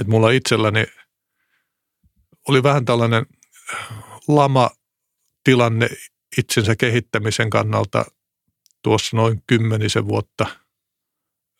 Et 0.00 0.06
mulla 0.06 0.30
itselläni 0.30 0.86
oli 2.48 2.62
vähän 2.62 2.84
tällainen 2.84 3.26
lama 4.28 4.70
tilanne 5.44 5.88
itsensä 6.38 6.76
kehittämisen 6.76 7.50
kannalta 7.50 8.04
tuossa 8.82 9.16
noin 9.16 9.42
kymmenisen 9.46 10.08
vuotta 10.08 10.46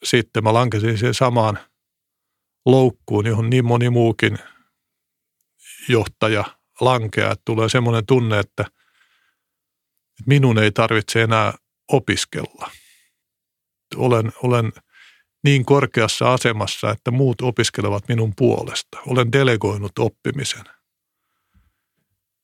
sitten. 0.04 0.44
Mä 0.44 0.54
lankesin 0.54 0.98
siihen 0.98 1.14
samaan 1.14 1.58
loukkuun, 2.66 3.26
johon 3.26 3.50
niin 3.50 3.64
moni 3.64 3.90
muukin 3.90 4.38
johtaja 5.88 6.44
lankeaa. 6.80 7.34
Tulee 7.44 7.68
semmoinen 7.68 8.06
tunne, 8.06 8.38
että 8.38 8.64
minun 10.26 10.58
ei 10.58 10.72
tarvitse 10.72 11.22
enää 11.22 11.54
opiskella. 11.88 12.70
Olen, 13.96 14.32
olen 14.42 14.72
niin 15.44 15.64
korkeassa 15.64 16.32
asemassa, 16.32 16.90
että 16.90 17.10
muut 17.10 17.40
opiskelevat 17.40 18.08
minun 18.08 18.32
puolesta. 18.36 18.98
Olen 19.06 19.32
delegoinut 19.32 19.98
oppimisen. 19.98 20.64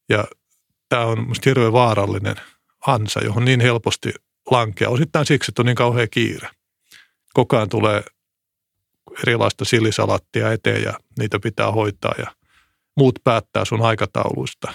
Ja 0.08 0.24
tämä 0.88 1.04
on 1.04 1.20
minusta 1.20 1.50
hirveän 1.50 1.72
vaarallinen 1.72 2.36
ansa, 2.86 3.20
johon 3.24 3.44
niin 3.44 3.60
helposti 3.60 4.12
lankeaa. 4.50 4.90
Osittain 4.90 5.26
siksi, 5.26 5.50
että 5.50 5.62
on 5.62 5.66
niin 5.66 5.76
kauhean 5.76 6.08
kiire. 6.10 6.48
Koko 7.32 7.56
ajan 7.56 7.68
tulee 7.68 8.02
erilaista 9.22 9.64
sillisalattia 9.64 10.52
eteen 10.52 10.82
ja 10.82 10.98
niitä 11.18 11.38
pitää 11.38 11.72
hoitaa 11.72 12.14
ja 12.18 12.34
muut 12.96 13.18
päättää 13.24 13.64
sun 13.64 13.82
aikatauluista. 13.82 14.74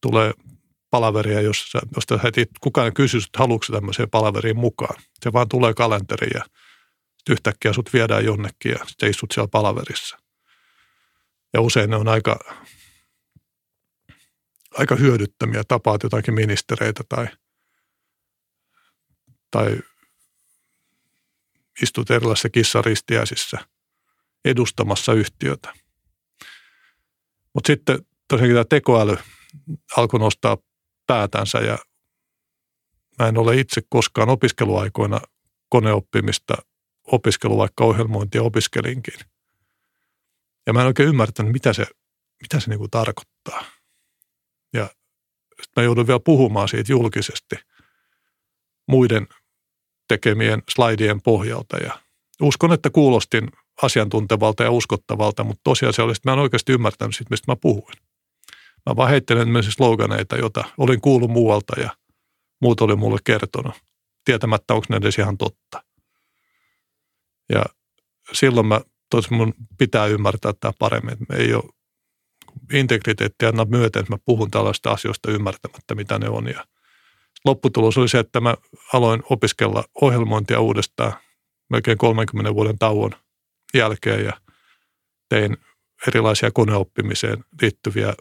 Tulee 0.00 0.32
palaveria, 0.90 1.40
jossa, 1.40 1.78
josta 1.96 2.18
heti 2.24 2.46
kukaan 2.60 2.94
kysyy, 2.94 3.18
että 3.18 3.38
haluatko 3.38 3.72
tämmöiseen 3.72 4.10
palaveriin 4.10 4.58
mukaan. 4.58 5.02
Se 5.20 5.32
vaan 5.32 5.48
tulee 5.48 5.74
kalenteriin 5.74 6.32
ja 6.34 6.44
yhtäkkiä 7.30 7.72
sut 7.72 7.92
viedään 7.92 8.24
jonnekin 8.24 8.72
ja 8.72 8.84
sitten 8.86 9.10
istut 9.10 9.30
siellä 9.30 9.48
palaverissa. 9.48 10.18
Ja 11.52 11.60
usein 11.60 11.90
ne 11.90 11.96
on 11.96 12.08
aika, 12.08 12.38
aika 14.70 14.96
hyödyttömiä. 14.96 15.62
Tapaat 15.68 16.02
jotakin 16.02 16.34
ministereitä 16.34 17.04
tai, 17.08 17.26
tai 19.50 19.78
istut 21.82 22.10
erilaisissa 22.10 22.50
kissaristiäisissä 22.50 23.58
edustamassa 24.44 25.12
yhtiötä. 25.12 25.72
Mutta 27.54 27.66
sitten 27.66 27.98
tosiaankin 28.28 28.54
tämä 28.54 28.64
tekoäly 28.64 29.16
alkoi 29.96 30.20
nostaa 30.20 30.56
päätänsä 31.06 31.58
ja 31.58 31.78
mä 33.18 33.28
en 33.28 33.38
ole 33.38 33.56
itse 33.56 33.82
koskaan 33.88 34.28
opiskeluaikoina 34.28 35.20
koneoppimista 35.68 36.54
opiskelu, 37.06 37.58
vaikka 37.58 37.84
ohjelmointia 37.84 38.42
opiskelinkin. 38.42 39.14
Ja 40.66 40.72
mä 40.72 40.80
en 40.80 40.86
oikein 40.86 41.08
ymmärtänyt, 41.08 41.52
mitä 41.52 41.72
se, 41.72 41.86
mitä 42.42 42.60
se 42.60 42.70
niin 42.70 42.90
tarkoittaa. 42.90 43.64
Ja 44.72 44.84
sitten 45.46 45.72
mä 45.76 45.82
joudun 45.82 46.06
vielä 46.06 46.20
puhumaan 46.20 46.68
siitä 46.68 46.92
julkisesti 46.92 47.56
muiden 48.88 49.26
tekemien 50.08 50.62
slaidien 50.70 51.22
pohjalta. 51.22 51.76
Ja 51.76 51.98
uskon, 52.42 52.72
että 52.72 52.90
kuulostin 52.90 53.48
asiantuntevalta 53.82 54.62
ja 54.62 54.70
uskottavalta, 54.70 55.44
mutta 55.44 55.60
tosiaan 55.64 55.94
se 55.94 56.02
oli, 56.02 56.12
että 56.12 56.30
mä 56.30 56.32
en 56.32 56.38
oikeasti 56.38 56.72
ymmärtänyt 56.72 57.16
siitä, 57.16 57.30
mistä 57.30 57.52
mä 57.52 57.56
puhuin. 57.56 57.94
Mä 58.86 58.96
vaan 58.96 59.10
heittelen 59.10 59.48
myös 59.48 59.66
sloganeita, 59.66 60.36
joita 60.36 60.64
olin 60.78 61.00
kuullut 61.00 61.30
muualta 61.30 61.80
ja 61.80 61.90
muut 62.60 62.80
oli 62.80 62.96
mulle 62.96 63.18
kertonut, 63.24 63.74
tietämättä 64.24 64.74
onko 64.74 64.86
ne 64.88 64.96
edes 64.96 65.18
ihan 65.18 65.38
totta. 65.38 65.84
Ja 67.48 67.64
silloin 68.32 68.66
mä 68.66 68.80
tosi 69.10 69.32
mun 69.32 69.54
pitää 69.78 70.06
ymmärtää 70.06 70.52
tämä 70.60 70.72
paremmin, 70.78 71.12
että 71.12 71.24
me 71.28 71.36
ei 71.36 71.54
ole 71.54 71.64
integriteettiä 72.72 73.48
anna 73.48 73.64
myöten, 73.64 74.00
että 74.00 74.12
mä 74.12 74.18
puhun 74.24 74.50
tällaista 74.50 74.90
asioista 74.90 75.30
ymmärtämättä, 75.30 75.94
mitä 75.94 76.18
ne 76.18 76.28
on. 76.28 76.48
Ja 76.48 76.64
lopputulos 77.44 77.98
oli 77.98 78.08
se, 78.08 78.18
että 78.18 78.40
mä 78.40 78.54
aloin 78.92 79.22
opiskella 79.30 79.84
ohjelmointia 80.00 80.60
uudestaan 80.60 81.12
melkein 81.70 81.98
30 81.98 82.54
vuoden 82.54 82.78
tauon 82.78 83.10
jälkeen 83.74 84.24
ja 84.24 84.32
tein 85.28 85.56
erilaisia 86.08 86.50
koneoppimiseen 86.50 87.44
liittyviä 87.62 88.14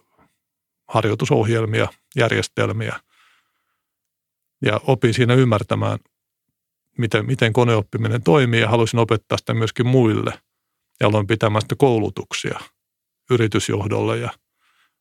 harjoitusohjelmia, 0.88 1.88
järjestelmiä 2.16 3.00
ja 4.66 4.82
opin 4.88 5.14
siinä 5.14 5.34
ymmärtämään 5.34 6.00
miten, 6.98 7.26
miten 7.26 7.54
koneoppiminen 7.54 8.24
toimii 8.24 8.62
ja 8.62 8.70
halusin 8.70 9.00
opettaa 9.00 9.38
sitä 9.38 9.54
myöskin 9.54 9.88
muille. 9.88 10.40
Ja 11.00 11.08
aloin 11.08 11.28
pitämään 11.28 11.62
sitä 11.62 11.76
koulutuksia 11.78 12.60
yritysjohdolle 13.32 14.18
ja 14.18 14.30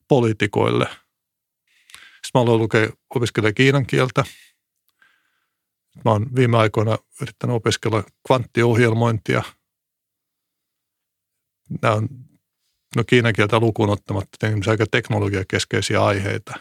poliitikoille. 0.08 0.84
Sitten 0.84 2.30
mä 2.34 2.40
aloin 2.40 2.60
lukea, 2.60 2.88
opiskella 3.14 3.52
kiinan 3.52 3.86
kieltä. 3.86 4.24
Mä 6.04 6.10
oon 6.10 6.26
viime 6.36 6.58
aikoina 6.58 6.98
yrittänyt 7.20 7.56
opiskella 7.56 8.04
kvanttiohjelmointia. 8.26 9.42
Nämä 11.82 11.94
on 11.94 12.08
no 12.96 13.04
kiinan 13.06 13.32
kieltä 13.32 13.60
lukuun 13.60 13.90
ottamatta 13.90 14.46
aika 14.70 14.84
teknologiakeskeisiä 14.90 16.04
aiheita, 16.04 16.52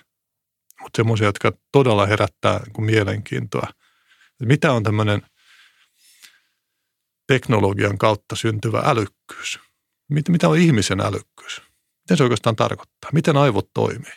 mutta 0.82 0.98
semmoisia, 0.98 1.28
jotka 1.28 1.52
todella 1.72 2.06
herättää 2.06 2.60
niin 2.60 2.86
mielenkiintoa– 2.86 3.68
mitä 4.46 4.72
on 4.72 4.84
tämmöinen 4.84 5.22
teknologian 7.28 7.98
kautta 7.98 8.36
syntyvä 8.36 8.84
älykkyys? 8.86 9.60
Mitä 10.30 10.50
on 10.50 10.58
ihmisen 10.58 11.02
älykkyys? 11.02 11.62
Miten 12.00 12.18
se 12.18 12.24
oikeastaan 12.24 12.56
tarkoittaa? 12.56 13.10
Miten 13.14 13.38
aivot 13.38 13.70
toimii? 13.74 14.14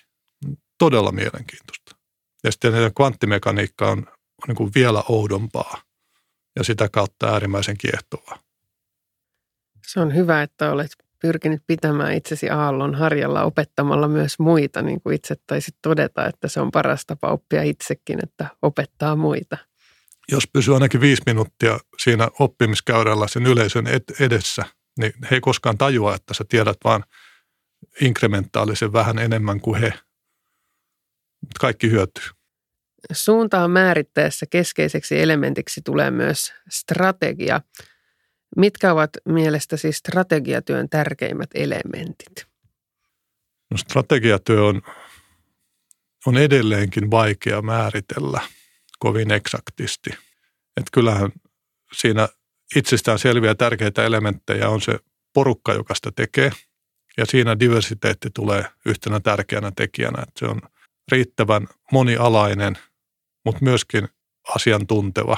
Todella 0.78 1.12
mielenkiintoista. 1.12 1.96
Ja 2.44 2.52
sitten 2.52 2.72
kvanttimekaniikka 2.96 3.90
on, 3.90 3.98
on 3.98 4.48
niin 4.48 4.56
kuin 4.56 4.70
vielä 4.74 5.02
oudompaa 5.08 5.82
ja 6.56 6.64
sitä 6.64 6.88
kautta 6.88 7.32
äärimmäisen 7.32 7.78
kiehtovaa. 7.78 8.38
Se 9.86 10.00
on 10.00 10.14
hyvä, 10.14 10.42
että 10.42 10.72
olet 10.72 10.90
pyrkinyt 11.22 11.62
pitämään 11.66 12.14
itsesi 12.14 12.50
aallon 12.50 12.94
harjalla 12.94 13.42
opettamalla 13.42 14.08
myös 14.08 14.38
muita, 14.38 14.82
niin 14.82 15.00
kuin 15.00 15.14
itse 15.16 15.34
taisit 15.46 15.76
todeta, 15.82 16.26
että 16.26 16.48
se 16.48 16.60
on 16.60 16.70
paras 16.70 17.06
tapa 17.06 17.28
oppia 17.28 17.62
itsekin, 17.62 18.18
että 18.22 18.46
opettaa 18.62 19.16
muita 19.16 19.56
jos 20.32 20.48
pysyy 20.52 20.74
ainakin 20.74 21.00
viisi 21.00 21.22
minuuttia 21.26 21.78
siinä 21.98 22.28
oppimiskäyrällä 22.38 23.28
sen 23.28 23.46
yleisön 23.46 23.84
edessä, 24.20 24.64
niin 24.98 25.12
he 25.30 25.36
ei 25.36 25.40
koskaan 25.40 25.78
tajua, 25.78 26.14
että 26.14 26.34
sä 26.34 26.44
tiedät 26.48 26.76
vaan 26.84 27.04
inkrementaalisen 28.00 28.92
vähän 28.92 29.18
enemmän 29.18 29.60
kuin 29.60 29.80
he. 29.80 29.92
Kaikki 31.60 31.90
hyötyy. 31.90 32.24
Suuntaa 33.12 33.68
määrittäessä 33.68 34.46
keskeiseksi 34.50 35.20
elementiksi 35.20 35.80
tulee 35.84 36.10
myös 36.10 36.52
strategia. 36.70 37.60
Mitkä 38.56 38.92
ovat 38.92 39.10
mielestäsi 39.28 39.92
strategiatyön 39.92 40.88
tärkeimmät 40.88 41.50
elementit? 41.54 42.46
No 43.70 43.76
strategiatyö 43.76 44.64
on, 44.64 44.82
on 46.26 46.36
edelleenkin 46.36 47.10
vaikea 47.10 47.62
määritellä– 47.62 48.40
kovin 49.04 49.30
eksaktisti. 49.30 50.10
Että 50.76 50.90
kyllähän 50.92 51.32
siinä 51.92 52.28
itsestään 52.76 53.18
selviä 53.18 53.54
tärkeitä 53.54 54.04
elementtejä 54.04 54.68
on 54.68 54.80
se 54.80 54.98
porukka, 55.34 55.72
joka 55.72 55.94
sitä 55.94 56.12
tekee. 56.16 56.50
Ja 57.16 57.26
siinä 57.26 57.58
diversiteetti 57.60 58.30
tulee 58.34 58.64
yhtenä 58.86 59.20
tärkeänä 59.20 59.72
tekijänä, 59.76 60.22
että 60.22 60.38
se 60.38 60.46
on 60.46 60.60
riittävän 61.12 61.66
monialainen, 61.92 62.78
mutta 63.44 63.64
myöskin 63.64 64.08
asiantunteva. 64.54 65.36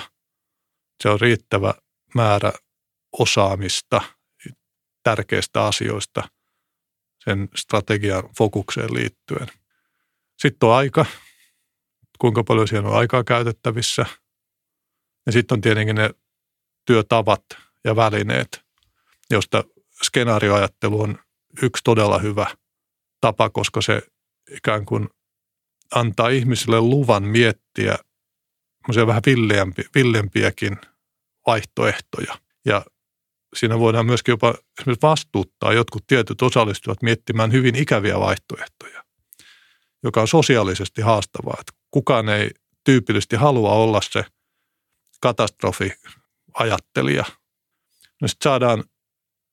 Se 1.03 1.09
on 1.09 1.21
riittävä 1.21 1.75
määrä 2.15 2.53
osaamista 3.13 4.03
tärkeistä 5.03 5.65
asioista 5.65 6.29
sen 7.25 7.49
strategian 7.57 8.23
fokukseen 8.39 8.95
liittyen. 8.95 9.47
Sitten 10.39 10.69
on 10.69 10.75
aika, 10.75 11.07
kuinka 12.19 12.45
paljon 12.45 12.69
siellä 12.69 12.89
on 12.89 12.97
aikaa 12.97 13.25
käytettävissä. 13.25 14.07
Ja 15.27 15.33
sitten 15.33 15.57
on 15.57 15.61
tietenkin 15.61 15.97
ne 15.97 16.11
työtavat 16.87 17.45
ja 17.85 17.97
välineet, 17.97 18.65
josta 19.31 19.65
skenaarioajattelu 20.03 21.01
on 21.01 21.19
yksi 21.63 21.81
todella 21.85 22.19
hyvä 22.19 22.47
tapa, 23.21 23.51
koska 23.51 23.83
se 23.83 24.03
ikään 24.51 24.85
kuin 24.85 25.09
antaa 25.95 26.29
ihmisille 26.29 26.81
luvan 26.81 27.23
miettiä 27.23 27.99
vähän 29.07 29.23
villeämpi, 29.27 29.83
villempiäkin 29.95 30.77
vaihtoehtoja. 31.47 32.39
Ja 32.65 32.85
siinä 33.57 33.79
voidaan 33.79 34.07
myöskin 34.07 34.33
jopa 34.33 34.55
esimerkiksi 34.81 35.07
vastuuttaa 35.07 35.73
jotkut 35.73 36.07
tietyt 36.07 36.43
osallistujat 36.43 37.03
miettimään 37.03 37.53
hyvin 37.53 37.75
ikäviä 37.75 38.21
vaihtoehtoja, 38.21 39.05
joka 40.03 40.21
on 40.21 40.29
sosiaalisesti 40.29 41.03
haastavaa. 41.03 41.57
Että 41.61 41.73
kukaan 41.97 42.29
ei 42.29 42.51
tyypillisesti 42.85 43.37
halua 43.37 43.73
olla 43.73 44.01
se 44.11 44.25
katastrofiajattelija. 45.21 47.25
No 48.23 48.29
sitten 48.29 48.51
saadaan 48.51 48.85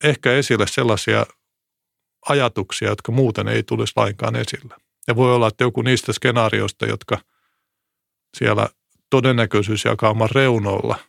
ehkä 0.03 0.33
esille 0.33 0.67
sellaisia 0.67 1.25
ajatuksia, 2.29 2.89
jotka 2.89 3.11
muuten 3.11 3.47
ei 3.47 3.63
tulisi 3.63 3.93
lainkaan 3.95 4.35
esille. 4.35 4.75
Ja 5.07 5.15
voi 5.15 5.35
olla, 5.35 5.47
että 5.47 5.63
joku 5.63 5.81
niistä 5.81 6.13
skenaarioista, 6.13 6.85
jotka 6.85 7.17
siellä 8.37 8.69
todennäköisyysjakauman 9.09 10.29
reunoilla 10.31 10.99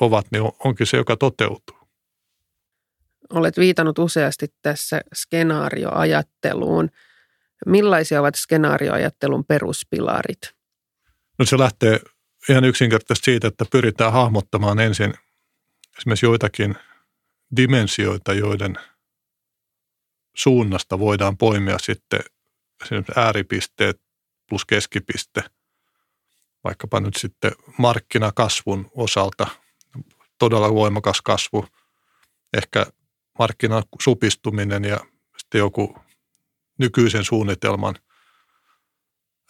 ovat, 0.00 0.26
niin 0.30 0.42
onkin 0.64 0.86
se, 0.86 0.96
joka 0.96 1.16
toteutuu. 1.16 1.78
Olet 3.30 3.56
viitannut 3.56 3.98
useasti 3.98 4.46
tässä 4.62 5.00
skenaarioajatteluun. 5.14 6.90
Millaisia 7.66 8.20
ovat 8.20 8.34
skenaarioajattelun 8.34 9.44
peruspilarit? 9.44 10.54
No 11.38 11.44
se 11.44 11.58
lähtee 11.58 12.00
ihan 12.48 12.64
yksinkertaisesti 12.64 13.24
siitä, 13.24 13.48
että 13.48 13.64
pyritään 13.72 14.12
hahmottamaan 14.12 14.80
ensin 14.80 15.14
esimerkiksi 15.98 16.26
joitakin 16.26 16.74
dimensioita, 17.56 18.32
joiden 18.32 18.76
suunnasta 20.36 20.98
voidaan 20.98 21.36
poimia 21.36 21.78
sitten 21.78 22.20
esimerkiksi 22.82 23.12
ääripisteet 23.16 24.00
plus 24.48 24.64
keskipiste, 24.64 25.42
vaikkapa 26.64 27.00
nyt 27.00 27.16
sitten 27.16 27.52
markkinakasvun 27.78 28.90
osalta 28.94 29.46
todella 30.38 30.74
voimakas 30.74 31.22
kasvu, 31.22 31.66
ehkä 32.56 32.86
markkinan 33.38 33.82
supistuminen 34.00 34.84
ja 34.84 35.00
sitten 35.38 35.58
joku 35.58 35.96
nykyisen 36.82 37.24
suunnitelman 37.24 37.94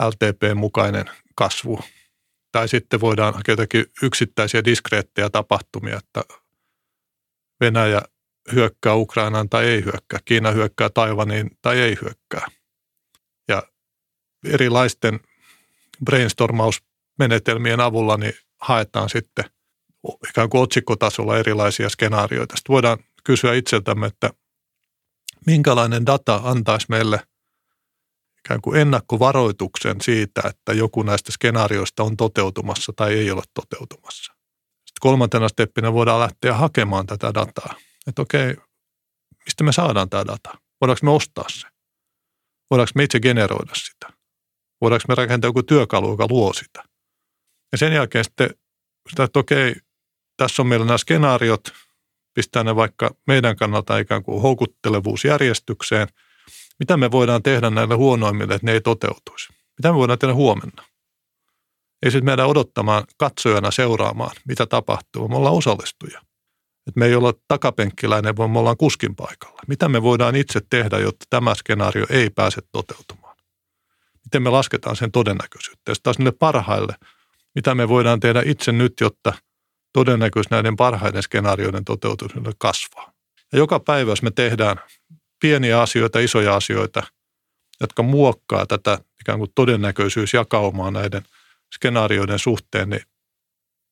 LTP-mukainen 0.02 1.10
kasvu. 1.34 1.80
Tai 2.52 2.68
sitten 2.68 3.00
voidaan 3.00 3.34
hakea 3.34 3.52
jotakin 3.52 3.84
yksittäisiä 4.02 4.64
diskreettejä 4.64 5.30
tapahtumia, 5.30 5.98
että 5.98 6.24
Venäjä 7.60 8.02
hyökkää 8.52 8.94
Ukrainaan 8.94 9.48
tai 9.48 9.64
ei 9.66 9.84
hyökkää, 9.84 10.18
Kiina 10.24 10.50
hyökkää 10.50 10.90
Taivaniin 10.90 11.50
tai 11.62 11.80
ei 11.80 11.96
hyökkää. 12.02 12.46
Ja 13.48 13.62
erilaisten 14.44 15.20
brainstormausmenetelmien 16.04 17.80
avulla 17.80 18.16
niin 18.16 18.34
haetaan 18.60 19.08
sitten 19.08 19.44
ikään 20.28 20.50
kuin 20.50 20.62
otsikkotasolla 20.62 21.38
erilaisia 21.38 21.88
skenaarioita. 21.88 22.56
Sitten 22.56 22.72
voidaan 22.72 22.98
kysyä 23.24 23.54
itseltämme, 23.54 24.06
että 24.06 24.30
minkälainen 25.46 26.06
data 26.06 26.40
antaisi 26.44 26.86
meille 26.88 27.20
ikään 28.38 28.60
kuin 28.60 28.80
ennakkovaroituksen 28.80 30.00
siitä, 30.00 30.42
että 30.44 30.72
joku 30.72 31.02
näistä 31.02 31.32
skenaarioista 31.32 32.02
on 32.02 32.16
toteutumassa 32.16 32.92
tai 32.96 33.12
ei 33.12 33.30
ole 33.30 33.42
toteutumassa. 33.54 34.32
Sitten 34.72 35.00
kolmantena 35.00 35.48
steppinä 35.48 35.92
voidaan 35.92 36.20
lähteä 36.20 36.54
hakemaan 36.54 37.06
tätä 37.06 37.34
dataa. 37.34 37.74
Että 38.06 38.22
okei, 38.22 38.56
mistä 39.44 39.64
me 39.64 39.72
saadaan 39.72 40.10
tämä 40.10 40.26
data? 40.26 40.58
Voidaanko 40.80 41.00
me 41.02 41.10
ostaa 41.10 41.44
se? 41.48 41.66
Voidaanko 42.70 42.92
me 42.94 43.04
itse 43.04 43.20
generoida 43.20 43.74
sitä? 43.74 44.08
Voidaanko 44.80 45.04
me 45.08 45.14
rakentaa 45.14 45.48
joku 45.48 45.62
työkalu, 45.62 46.10
joka 46.10 46.26
luo 46.30 46.52
sitä? 46.52 46.84
Ja 47.72 47.78
sen 47.78 47.92
jälkeen 47.92 48.24
sitten 48.24 48.50
sitä, 49.10 49.24
että 49.24 49.38
okei, 49.38 49.74
tässä 50.36 50.62
on 50.62 50.66
meillä 50.66 50.86
nämä 50.86 50.98
skenaariot, 50.98 51.62
pistää 52.34 52.64
ne 52.64 52.76
vaikka 52.76 53.14
meidän 53.26 53.56
kannalta 53.56 53.98
ikään 53.98 54.22
kuin 54.22 54.42
houkuttelevuusjärjestykseen. 54.42 56.08
Mitä 56.78 56.96
me 56.96 57.10
voidaan 57.10 57.42
tehdä 57.42 57.70
näille 57.70 57.94
huonoimmille, 57.94 58.54
että 58.54 58.66
ne 58.66 58.72
ei 58.72 58.80
toteutuisi? 58.80 59.52
Mitä 59.78 59.88
me 59.88 59.94
voidaan 59.94 60.18
tehdä 60.18 60.34
huomenna? 60.34 60.84
Ei 62.02 62.10
sitten 62.10 62.24
meidän 62.24 62.46
odottamaan 62.46 63.04
katsojana 63.16 63.70
seuraamaan, 63.70 64.36
mitä 64.48 64.66
tapahtuu. 64.66 65.28
Me 65.28 65.36
ollaan 65.36 65.54
osallistuja. 65.54 66.20
Et 66.86 66.96
me 66.96 67.06
ei 67.06 67.14
olla 67.14 67.32
takapenkkiläinen, 67.48 68.36
vaan 68.36 68.50
me 68.50 68.58
ollaan 68.58 68.76
kuskin 68.76 69.16
paikalla. 69.16 69.60
Mitä 69.68 69.88
me 69.88 70.02
voidaan 70.02 70.36
itse 70.36 70.60
tehdä, 70.70 70.98
jotta 70.98 71.26
tämä 71.30 71.54
skenaario 71.54 72.06
ei 72.10 72.30
pääse 72.30 72.60
toteutumaan? 72.72 73.36
Miten 74.24 74.42
me 74.42 74.50
lasketaan 74.50 74.96
sen 74.96 75.12
todennäköisyyttä? 75.12 75.92
Ja 75.92 75.94
taas 76.02 76.18
niille 76.18 76.32
parhaille, 76.32 76.94
mitä 77.54 77.74
me 77.74 77.88
voidaan 77.88 78.20
tehdä 78.20 78.42
itse 78.46 78.72
nyt, 78.72 78.92
jotta 79.00 79.32
todennäköisyys 79.92 80.50
näiden 80.50 80.76
parhaiden 80.76 81.22
skenaarioiden 81.22 81.84
toteutumiselle 81.84 82.52
kasvaa. 82.58 83.12
Ja 83.52 83.58
joka 83.58 83.80
päivä, 83.80 84.10
jos 84.10 84.22
me 84.22 84.30
tehdään 84.30 84.76
pieniä 85.40 85.80
asioita, 85.80 86.18
isoja 86.18 86.56
asioita, 86.56 87.02
jotka 87.80 88.02
muokkaa 88.02 88.66
tätä 88.66 88.98
ikään 89.20 89.38
kuin 89.38 89.50
todennäköisyysjakaumaa 89.54 90.90
näiden 90.90 91.22
skenaarioiden 91.74 92.38
suhteen, 92.38 92.90
niin 92.90 93.02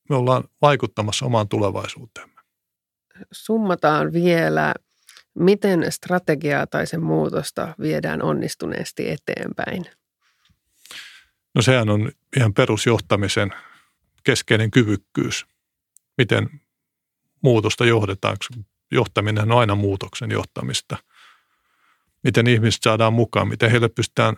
me 0.09 0.17
ollaan 0.17 0.45
vaikuttamassa 0.63 1.27
omaan 1.27 1.49
tulevaisuuteemme. 1.49 2.41
Summataan 3.33 4.13
vielä, 4.13 4.75
miten 5.35 5.93
strategiaa 5.93 6.67
tai 6.67 6.87
sen 6.87 7.03
muutosta 7.03 7.75
viedään 7.81 8.23
onnistuneesti 8.23 9.11
eteenpäin? 9.11 9.85
No 11.55 11.63
sehän 11.63 11.91
on 11.91 12.13
ihan 12.37 12.55
perusjohtamisen 12.55 13.55
keskeinen 14.25 14.71
kyvykkyys 14.71 15.47
miten 16.21 16.61
muutosta 17.43 17.85
johdetaan. 17.85 18.37
Johtaminen 18.91 19.53
on 19.53 19.59
aina 19.59 19.75
muutoksen 19.75 20.31
johtamista. 20.31 20.97
Miten 22.23 22.47
ihmiset 22.47 22.83
saadaan 22.83 23.13
mukaan, 23.13 23.49
miten 23.49 23.71
heille 23.71 23.89
pystytään 23.89 24.37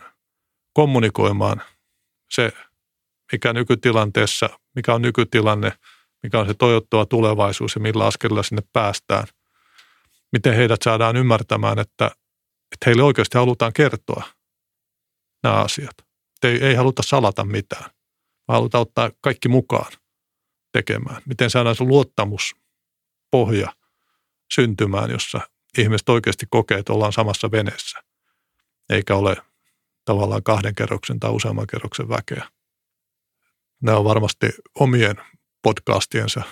kommunikoimaan 0.72 1.62
se, 2.30 2.52
mikä 3.32 3.52
nykytilanteessa, 3.52 4.50
mikä 4.74 4.94
on 4.94 5.02
nykytilanne, 5.02 5.72
mikä 6.22 6.40
on 6.40 6.46
se 6.46 6.54
toivottava 6.54 7.06
tulevaisuus 7.06 7.74
ja 7.74 7.80
millä 7.80 8.06
askelilla 8.06 8.42
sinne 8.42 8.62
päästään. 8.72 9.26
Miten 10.32 10.54
heidät 10.54 10.82
saadaan 10.82 11.16
ymmärtämään, 11.16 11.78
että, 11.78 12.06
että 12.72 12.86
heille 12.86 13.02
oikeasti 13.02 13.38
halutaan 13.38 13.72
kertoa 13.72 14.22
nämä 15.42 15.56
asiat. 15.56 15.96
Ei, 16.42 16.64
ei 16.64 16.74
haluta 16.74 17.02
salata 17.02 17.44
mitään, 17.44 17.90
vaan 18.48 18.56
halutaan 18.56 18.82
ottaa 18.82 19.10
kaikki 19.20 19.48
mukaan 19.48 19.92
tekemään? 20.72 21.22
Miten 21.26 21.50
saadaan 21.50 21.76
se 21.76 21.84
luottamuspohja 21.84 23.72
syntymään, 24.54 25.10
jossa 25.10 25.40
ihmiset 25.78 26.08
oikeasti 26.08 26.46
kokee, 26.50 26.78
että 26.78 26.92
ollaan 26.92 27.12
samassa 27.12 27.50
veneessä, 27.50 27.98
eikä 28.90 29.16
ole 29.16 29.36
tavallaan 30.04 30.42
kahden 30.42 30.74
kerroksen 30.74 31.20
tai 31.20 31.30
useamman 31.30 31.66
kerroksen 31.66 32.08
väkeä. 32.08 32.48
Nämä 33.82 33.98
on 33.98 34.04
varmasti 34.04 34.50
omien 34.80 35.16
podcastiensa 35.62 36.42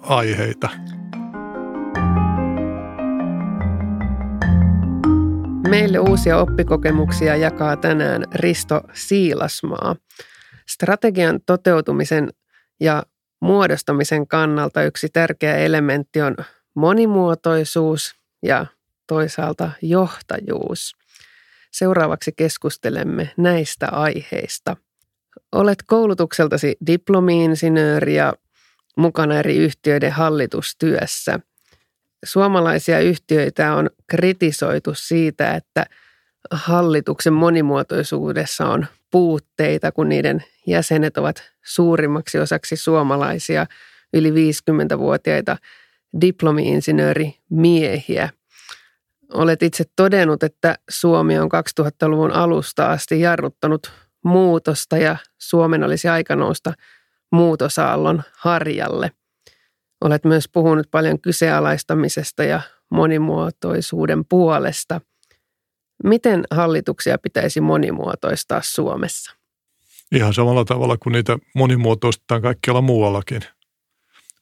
aiheita. 0.00 0.68
Meille 5.68 5.98
uusia 5.98 6.38
oppikokemuksia 6.38 7.36
jakaa 7.36 7.76
tänään 7.76 8.24
Risto 8.34 8.80
Siilasmaa. 8.92 9.96
Strategian 10.68 11.40
toteutumisen 11.46 12.28
ja 12.80 13.02
muodostamisen 13.44 14.26
kannalta 14.26 14.82
yksi 14.82 15.08
tärkeä 15.08 15.56
elementti 15.56 16.22
on 16.22 16.36
monimuotoisuus 16.74 18.14
ja 18.42 18.66
toisaalta 19.06 19.70
johtajuus. 19.82 20.96
Seuraavaksi 21.70 22.32
keskustelemme 22.36 23.30
näistä 23.36 23.88
aiheista. 23.88 24.76
Olet 25.52 25.78
koulutukseltasi 25.86 26.76
diplomi-insinööri 26.86 28.14
ja 28.14 28.34
mukana 28.96 29.38
eri 29.38 29.56
yhtiöiden 29.56 30.12
hallitustyössä. 30.12 31.40
Suomalaisia 32.24 33.00
yhtiöitä 33.00 33.74
on 33.74 33.90
kritisoitu 34.06 34.94
siitä, 34.94 35.54
että 35.54 35.86
hallituksen 36.50 37.32
monimuotoisuudessa 37.32 38.66
on 38.66 38.86
puutteita, 39.14 39.92
kun 39.92 40.08
niiden 40.08 40.44
jäsenet 40.66 41.18
ovat 41.18 41.42
suurimmaksi 41.64 42.38
osaksi 42.38 42.76
suomalaisia 42.76 43.66
yli 44.14 44.30
50-vuotiaita 44.30 45.56
diplomi-insinöörimiehiä. 46.20 48.28
Olet 49.32 49.62
itse 49.62 49.84
todennut, 49.96 50.42
että 50.42 50.78
Suomi 50.90 51.38
on 51.38 51.48
2000-luvun 51.80 52.32
alusta 52.32 52.90
asti 52.90 53.20
jarruttanut 53.20 53.92
muutosta 54.24 54.98
ja 54.98 55.16
Suomen 55.38 55.84
olisi 55.84 56.08
aika 56.08 56.36
nousta 56.36 56.72
muutosaallon 57.32 58.22
harjalle. 58.38 59.10
Olet 60.00 60.24
myös 60.24 60.48
puhunut 60.52 60.86
paljon 60.90 61.20
kyseenalaistamisesta 61.20 62.44
ja 62.44 62.60
monimuotoisuuden 62.90 64.24
puolesta. 64.24 65.00
Miten 66.04 66.44
hallituksia 66.50 67.18
pitäisi 67.18 67.60
monimuotoistaa 67.60 68.60
Suomessa? 68.62 69.36
Ihan 70.12 70.34
samalla 70.34 70.64
tavalla 70.64 70.96
kuin 70.96 71.12
niitä 71.12 71.38
monimuotoistetaan 71.54 72.42
kaikkialla 72.42 72.80
muuallakin. 72.80 73.42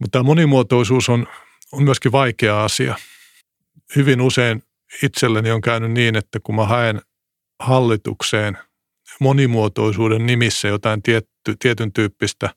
Mutta 0.00 0.12
tämä 0.12 0.22
monimuotoisuus 0.22 1.08
on, 1.08 1.26
on 1.72 1.82
myöskin 1.82 2.12
vaikea 2.12 2.64
asia. 2.64 2.94
Hyvin 3.96 4.20
usein 4.20 4.62
itselleni 5.02 5.50
on 5.50 5.60
käynyt 5.60 5.90
niin, 5.90 6.16
että 6.16 6.40
kun 6.42 6.54
mä 6.54 6.66
haen 6.66 7.02
hallitukseen 7.60 8.58
monimuotoisuuden 9.20 10.26
nimissä 10.26 10.68
jotain 10.68 11.02
tietty, 11.02 11.56
tietyn 11.58 11.92
tyyppistä 11.92 12.50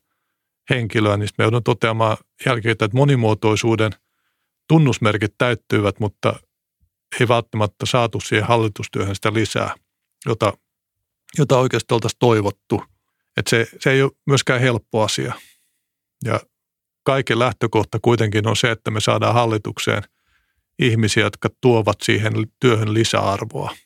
henkilöä, 0.70 1.16
niin 1.16 1.28
me 1.38 1.44
joudun 1.44 1.62
toteamaan 1.62 2.16
jälkeen, 2.46 2.72
että 2.72 2.88
monimuotoisuuden 2.92 3.92
tunnusmerkit 4.68 5.34
täyttyivät, 5.38 6.00
mutta 6.00 6.40
ei 7.20 7.28
välttämättä 7.28 7.86
saatu 7.86 8.20
siihen 8.20 8.48
hallitustyöhön 8.48 9.14
sitä 9.14 9.32
lisää, 9.32 9.74
jota, 10.26 10.52
jota 11.38 11.58
oikeasti 11.58 11.94
oltaisiin 11.94 12.18
toivottu. 12.18 12.82
Että 13.36 13.50
se, 13.50 13.66
se 13.80 13.90
ei 13.90 14.02
ole 14.02 14.12
myöskään 14.26 14.60
helppo 14.60 15.02
asia. 15.02 15.34
Ja 16.24 16.40
kaiken 17.02 17.38
lähtökohta 17.38 17.98
kuitenkin 18.02 18.48
on 18.48 18.56
se, 18.56 18.70
että 18.70 18.90
me 18.90 19.00
saadaan 19.00 19.34
hallitukseen 19.34 20.02
ihmisiä, 20.78 21.22
jotka 21.22 21.48
tuovat 21.60 21.96
siihen 22.02 22.32
työhön 22.60 22.94
lisäarvoa. 22.94 23.76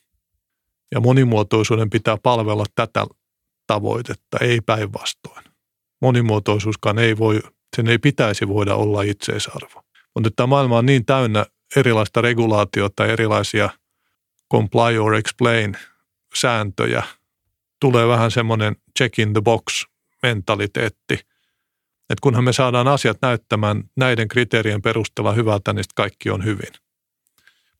Ja 0.91 0.99
monimuotoisuuden 0.99 1.89
pitää 1.89 2.17
palvella 2.23 2.65
tätä 2.75 3.05
tavoitetta, 3.67 4.37
ei 4.41 4.61
päinvastoin. 4.61 5.43
Monimuotoisuuskaan 6.01 6.99
ei 6.99 7.17
voi, 7.17 7.41
sen 7.75 7.87
ei 7.87 7.97
pitäisi 7.97 8.47
voida 8.47 8.75
olla 8.75 9.01
itseisarvo. 9.01 9.83
Mutta 10.15 10.29
tämä 10.35 10.47
maailma 10.47 10.77
on 10.77 10.85
niin 10.85 11.05
täynnä 11.05 11.45
erilaista 11.75 12.21
regulaatiota, 12.21 13.05
erilaisia 13.05 13.69
comply 14.51 14.97
or 14.97 15.15
explain 15.15 15.77
sääntöjä. 16.35 17.03
Tulee 17.79 18.07
vähän 18.07 18.31
semmoinen 18.31 18.75
check 18.97 19.19
in 19.19 19.33
the 19.33 19.41
box 19.41 19.85
mentaliteetti– 20.23 21.19
että 22.11 22.21
kunhan 22.21 22.43
me 22.43 22.53
saadaan 22.53 22.87
asiat 22.87 23.17
näyttämään 23.21 23.83
näiden 23.95 24.27
kriteerien 24.27 24.81
perusteella 24.81 25.33
hyvältä, 25.33 25.73
niin 25.73 25.85
kaikki 25.95 26.29
on 26.29 26.45
hyvin. 26.45 26.73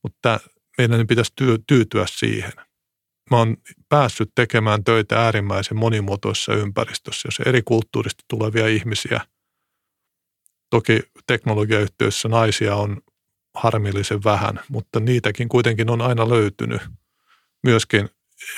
Mutta 0.03 0.39
meidän 0.77 1.07
pitäisi 1.07 1.33
tyytyä 1.67 2.05
siihen. 2.09 2.53
Mä 3.31 3.37
oon 3.37 3.57
päässyt 3.89 4.31
tekemään 4.35 4.83
töitä 4.83 5.23
äärimmäisen 5.23 5.77
monimuotoisessa 5.77 6.53
ympäristössä, 6.53 7.27
jos 7.27 7.39
eri 7.39 7.61
kulttuurista 7.61 8.23
tulevia 8.27 8.67
ihmisiä. 8.67 9.21
Toki 10.69 10.99
teknologiayhtiöissä 11.27 12.29
naisia 12.29 12.75
on 12.75 13.01
harmillisen 13.53 14.23
vähän, 14.23 14.59
mutta 14.69 14.99
niitäkin 14.99 15.49
kuitenkin 15.49 15.89
on 15.89 16.01
aina 16.01 16.29
löytynyt 16.29 16.81
myöskin 17.63 18.09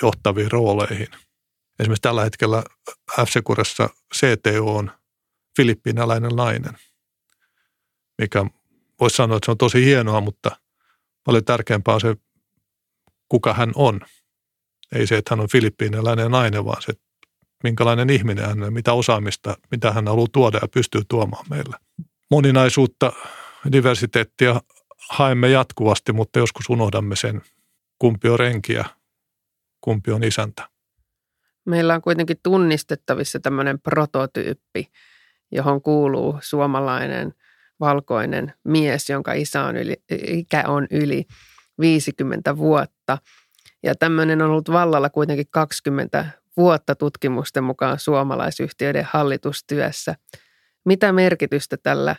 johtaviin 0.01 0.51
rooleihin. 0.51 1.07
Esimerkiksi 1.79 2.01
tällä 2.01 2.23
hetkellä 2.23 2.63
f 3.21 3.29
CTO 4.15 4.75
on 4.75 4.91
filippiinalainen 5.57 6.35
nainen, 6.35 6.73
mikä 8.17 8.45
voisi 8.99 9.15
sanoa, 9.15 9.37
että 9.37 9.45
se 9.45 9.51
on 9.51 9.57
tosi 9.57 9.85
hienoa, 9.85 10.21
mutta 10.21 10.51
paljon 11.23 11.45
tärkeämpää 11.45 11.93
on 11.93 12.01
se, 12.01 12.15
kuka 13.29 13.53
hän 13.53 13.71
on. 13.75 14.01
Ei 14.95 15.07
se, 15.07 15.17
että 15.17 15.35
hän 15.35 15.39
on 15.39 15.49
filippiinalainen 15.49 16.31
nainen, 16.31 16.65
vaan 16.65 16.81
se, 16.81 16.93
minkälainen 17.63 18.09
ihminen 18.09 18.45
hän 18.45 18.63
on, 18.63 18.73
mitä 18.73 18.93
osaamista, 18.93 19.57
mitä 19.71 19.91
hän 19.91 20.07
haluaa 20.07 20.27
tuoda 20.31 20.59
ja 20.61 20.67
pystyy 20.67 21.01
tuomaan 21.07 21.45
meille. 21.49 21.77
Moninaisuutta, 22.31 23.13
diversiteettia 23.71 24.61
haemme 25.09 25.49
jatkuvasti, 25.49 26.13
mutta 26.13 26.39
joskus 26.39 26.69
unohdamme 26.69 27.15
sen, 27.15 27.41
kumpi 27.99 28.29
on 28.29 28.39
renkiä, 28.39 28.85
kumpi 29.81 30.11
on 30.11 30.23
isäntä. 30.23 30.69
Meillä 31.65 31.95
on 31.95 32.01
kuitenkin 32.01 32.37
tunnistettavissa 32.43 33.39
tämmöinen 33.39 33.79
prototyyppi, 33.79 34.87
johon 35.51 35.81
kuuluu 35.81 36.39
suomalainen 36.41 37.33
valkoinen 37.79 38.53
mies, 38.63 39.09
jonka 39.09 39.33
isä 39.33 39.63
on 39.63 39.77
yli, 39.77 39.95
ikä 40.27 40.63
on 40.67 40.87
yli 40.91 41.25
50 41.79 42.57
vuotta. 42.57 43.17
Ja 43.83 43.95
tämmöinen 43.95 44.41
on 44.41 44.49
ollut 44.49 44.71
vallalla 44.71 45.09
kuitenkin 45.09 45.45
20 45.51 46.25
vuotta 46.57 46.95
tutkimusten 46.95 47.63
mukaan 47.63 47.99
suomalaisyhtiöiden 47.99 49.07
hallitustyössä. 49.11 50.15
Mitä 50.85 51.11
merkitystä 51.11 51.77
tällä 51.77 52.15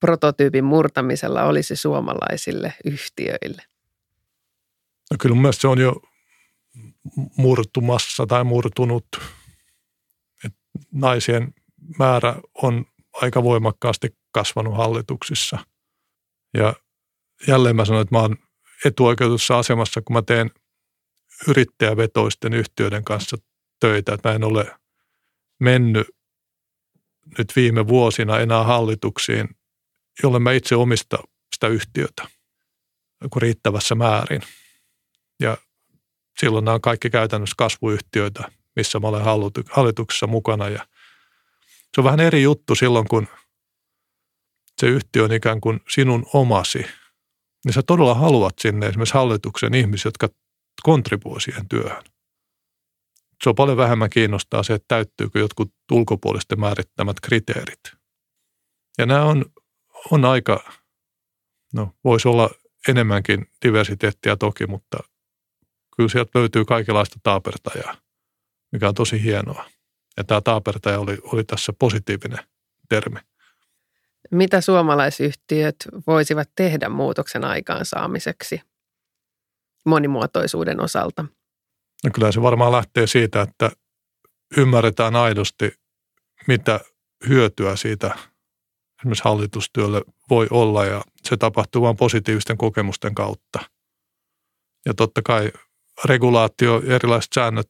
prototyypin 0.00 0.64
murtamisella 0.64 1.44
olisi 1.44 1.76
suomalaisille 1.76 2.74
yhtiöille? 2.84 3.62
No 5.10 5.16
kyllä 5.20 5.36
mun 5.36 5.52
se 5.52 5.68
on 5.68 5.78
jo 5.78 6.02
murtumassa 7.36 8.26
tai 8.26 8.44
murtunut. 8.44 9.06
Et 10.44 10.54
naisien 10.92 11.54
määrä 11.98 12.36
on 12.62 12.84
aika 13.12 13.42
voimakkaasti 13.42 14.16
kasvanut 14.32 14.76
hallituksissa. 14.76 15.58
Ja 16.54 16.74
jälleen 17.48 17.76
mä 17.76 17.84
sanon, 17.84 18.02
että 18.02 18.14
mä 18.14 18.20
oon 18.20 18.36
etuoikeutussa 18.84 19.58
asemassa, 19.58 20.02
kun 20.02 20.14
mä 20.14 20.22
teen 20.22 20.50
yrittäjävetoisten 21.48 22.52
yhtiöiden 22.52 23.04
kanssa 23.04 23.36
töitä. 23.80 24.14
Että 24.14 24.28
mä 24.28 24.34
en 24.34 24.44
ole 24.44 24.76
mennyt 25.60 26.06
nyt 27.38 27.52
viime 27.56 27.88
vuosina 27.88 28.38
enää 28.38 28.64
hallituksiin, 28.64 29.55
jolle 30.22 30.38
mä 30.38 30.52
itse 30.52 30.76
omista 30.76 31.18
sitä 31.54 31.68
yhtiötä 31.68 32.28
kuin 33.30 33.42
riittävässä 33.42 33.94
määrin. 33.94 34.42
Ja 35.40 35.56
silloin 36.40 36.64
nämä 36.64 36.74
on 36.74 36.80
kaikki 36.80 37.10
käytännössä 37.10 37.54
kasvuyhtiöitä, 37.58 38.50
missä 38.76 39.00
mä 39.00 39.08
olen 39.08 39.24
hallituksessa 39.70 40.26
mukana 40.26 40.68
ja 40.68 40.86
se 41.94 42.00
on 42.00 42.04
vähän 42.04 42.20
eri 42.20 42.42
juttu 42.42 42.74
silloin, 42.74 43.08
kun 43.08 43.28
se 44.80 44.86
yhtiö 44.86 45.24
on 45.24 45.32
ikään 45.32 45.60
kuin 45.60 45.80
sinun 45.88 46.26
omasi. 46.32 46.86
Niin 47.64 47.72
sä 47.72 47.82
todella 47.86 48.14
haluat 48.14 48.54
sinne 48.60 48.86
esimerkiksi 48.86 49.14
hallituksen 49.14 49.74
ihmisiä, 49.74 50.08
jotka 50.08 50.28
kontribuoivat 50.82 51.42
siihen 51.42 51.68
työhön. 51.68 52.04
Se 53.44 53.48
on 53.48 53.54
paljon 53.54 53.76
vähemmän 53.76 54.10
kiinnostaa 54.10 54.62
se, 54.62 54.74
että 54.74 54.88
täyttyykö 54.88 55.38
jotkut 55.38 55.74
ulkopuolisten 55.92 56.60
määrittämät 56.60 57.20
kriteerit. 57.20 57.80
Ja 58.98 59.06
nämä 59.06 59.24
on, 59.24 59.44
on 60.10 60.24
aika, 60.24 60.72
no 61.74 61.92
voisi 62.04 62.28
olla 62.28 62.50
enemmänkin 62.88 63.46
diversiteettiä 63.62 64.36
toki, 64.36 64.66
mutta 64.66 64.98
kyllä 65.96 66.08
sieltä 66.08 66.38
löytyy 66.38 66.64
kaikenlaista 66.64 67.20
taapertajaa, 67.22 67.96
mikä 68.72 68.88
on 68.88 68.94
tosi 68.94 69.22
hienoa. 69.22 69.64
Ja 70.16 70.24
tämä 70.24 70.40
taapertaja 70.40 71.00
oli, 71.00 71.18
oli 71.22 71.44
tässä 71.44 71.72
positiivinen 71.78 72.38
termi. 72.88 73.18
Mitä 74.30 74.60
suomalaisyhtiöt 74.60 75.76
voisivat 76.06 76.50
tehdä 76.56 76.88
muutoksen 76.88 77.44
aikaansaamiseksi 77.44 78.60
monimuotoisuuden 79.86 80.80
osalta? 80.80 81.24
No 82.04 82.10
kyllä 82.14 82.32
se 82.32 82.42
varmaan 82.42 82.72
lähtee 82.72 83.06
siitä, 83.06 83.42
että 83.42 83.70
ymmärretään 84.56 85.16
aidosti, 85.16 85.72
mitä 86.46 86.80
hyötyä 87.28 87.76
siitä 87.76 88.18
esimerkiksi 89.00 89.24
hallitustyölle 89.24 90.02
voi 90.30 90.46
olla 90.50 90.84
ja 90.84 91.02
se 91.22 91.36
tapahtuu 91.36 91.82
vain 91.82 91.96
positiivisten 91.96 92.56
kokemusten 92.56 93.14
kautta. 93.14 93.58
Ja 94.86 94.94
totta 94.94 95.22
kai 95.22 95.52
regulaatio 96.04 96.82
erilaiset 96.86 97.32
säännöt 97.34 97.66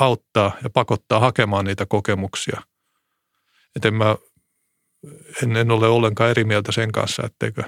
auttaa 0.00 0.56
ja 0.62 0.70
pakottaa 0.70 1.20
hakemaan 1.20 1.64
niitä 1.64 1.86
kokemuksia. 1.86 2.62
Että 3.76 3.88
en, 3.88 3.94
mä, 3.94 4.16
en, 5.42 5.56
en 5.56 5.70
ole 5.70 5.88
ollenkaan 5.88 6.30
eri 6.30 6.44
mieltä 6.44 6.72
sen 6.72 6.92
kanssa, 6.92 7.22
etteikö 7.26 7.62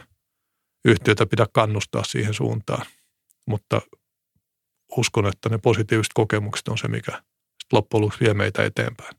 yhtiötä 0.84 1.26
pidä 1.26 1.46
kannustaa 1.52 2.04
siihen 2.04 2.34
suuntaan. 2.34 2.86
Mutta 3.46 3.80
uskon, 4.96 5.26
että 5.26 5.48
ne 5.48 5.58
positiiviset 5.58 6.12
kokemukset 6.14 6.68
on 6.68 6.78
se, 6.78 6.88
mikä 6.88 7.22
loppujen 7.72 8.02
lopuksi 8.02 8.20
vie 8.24 8.34
meitä 8.34 8.64
eteenpäin. 8.64 9.16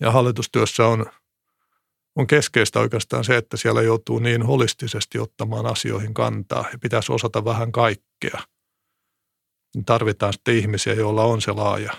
Ja 0.00 0.10
hallitustyössä 0.10 0.86
on 0.86 1.06
on 2.16 2.26
keskeistä 2.26 2.80
oikeastaan 2.80 3.24
se, 3.24 3.36
että 3.36 3.56
siellä 3.56 3.82
joutuu 3.82 4.18
niin 4.18 4.42
holistisesti 4.42 5.18
ottamaan 5.18 5.66
asioihin 5.66 6.14
kantaa 6.14 6.68
ja 6.72 6.78
pitäisi 6.78 7.12
osata 7.12 7.44
vähän 7.44 7.72
kaikkea. 7.72 8.38
Tarvitaan 9.86 10.32
sitten 10.32 10.56
ihmisiä, 10.56 10.94
joilla 10.94 11.24
on 11.24 11.40
se 11.40 11.52
laaja 11.52 11.92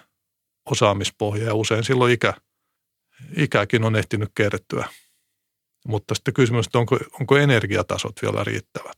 osaamispohja 0.65 1.45
ja 1.45 1.53
usein 1.53 1.83
silloin 1.83 2.13
ikä, 2.13 2.33
ikäkin 3.37 3.83
on 3.83 3.95
ehtinyt 3.95 4.31
kertyä. 4.35 4.89
Mutta 5.87 6.15
sitten 6.15 6.33
kysymys, 6.33 6.65
että 6.65 6.79
onko, 6.79 6.99
onko 7.19 7.37
energiatasot 7.37 8.15
vielä 8.21 8.43
riittävät. 8.43 8.97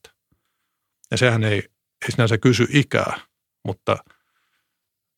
Ja 1.11 1.17
sehän 1.17 1.43
ei, 1.43 1.57
ei 2.01 2.11
sinänsä 2.11 2.37
kysy 2.37 2.67
ikää, 2.69 3.19
mutta 3.65 3.97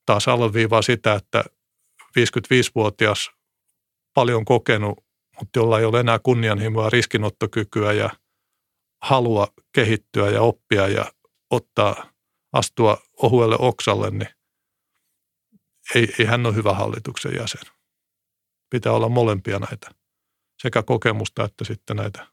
taas 0.05 0.27
alleviivaa 0.27 0.81
sitä, 0.81 1.13
että 1.13 1.43
55-vuotias 2.19 3.31
paljon 4.13 4.45
kokenut, 4.45 5.05
mutta 5.39 5.60
jolla 5.60 5.80
ei 5.80 5.86
ole 5.86 6.00
enää 6.00 6.19
kunnianhimoa, 6.19 6.89
riskinottokykyä 6.89 7.93
ja 7.93 8.10
halua 9.02 9.48
kehittyä 9.74 10.30
ja 10.30 10.41
oppia 10.41 10.88
ja 10.88 11.12
ottaa, 11.50 12.10
astua 12.54 12.98
ohuelle 13.21 13.56
oksalle, 13.60 14.12
niin 14.12 14.30
ei, 15.95 16.13
ei 16.19 16.26
hän 16.26 16.45
ole 16.45 16.56
hyvä 16.56 16.74
hallituksen 16.74 17.36
jäsen. 17.36 17.71
Pitää 18.69 18.91
olla 18.91 19.10
molempia 19.10 19.60
näitä, 19.60 19.91
sekä 20.62 20.84
kokemusta 20.84 21.43
että 21.43 21.63
sitten 21.63 21.95
näitä 21.95 22.28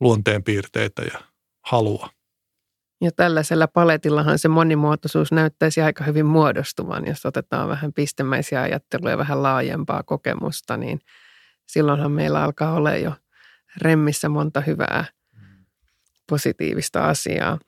luonteenpiirteitä 0.00 1.02
ja 1.02 1.20
halua. 1.66 2.10
Ja 3.00 3.10
tällaisella 3.12 3.68
paletillahan 3.68 4.38
se 4.38 4.48
monimuotoisuus 4.48 5.32
näyttäisi 5.32 5.80
aika 5.80 6.04
hyvin 6.04 6.26
muodostuvan, 6.26 7.06
jos 7.06 7.26
otetaan 7.26 7.68
vähän 7.68 7.92
pistemäisiä 7.92 8.62
ajatteluja 8.62 9.10
ja 9.10 9.18
vähän 9.18 9.42
laajempaa 9.42 10.02
kokemusta, 10.02 10.76
niin 10.76 11.00
silloinhan 11.72 12.12
meillä 12.12 12.42
alkaa 12.42 12.72
olla 12.72 12.96
jo 12.96 13.12
remmissä 13.76 14.28
monta 14.28 14.60
hyvää 14.60 15.04
positiivista 16.26 17.08
asiaa. 17.08 17.58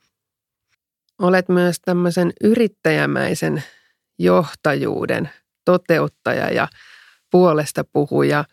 Olet 1.18 1.48
myös 1.48 1.80
tämmöisen 1.80 2.32
yrittäjämäisen 2.40 3.62
johtajuuden 4.18 5.30
toteuttaja 5.64 6.52
ja 6.52 6.68
puolesta 7.30 7.84
puhuja 7.84 8.44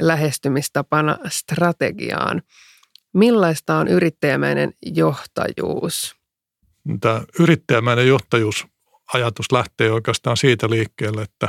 lähestymistapana 0.00 1.18
strategiaan. 1.28 2.42
Millaista 3.14 3.74
on 3.74 3.88
yrittäjämäinen 3.88 4.72
johtajuus? 4.82 6.16
Tämä 7.00 7.24
yrittäjämäinen 7.38 8.08
johtajuusajatus 8.08 9.52
lähtee 9.52 9.90
oikeastaan 9.90 10.36
siitä 10.36 10.70
liikkeelle, 10.70 11.22
että, 11.22 11.48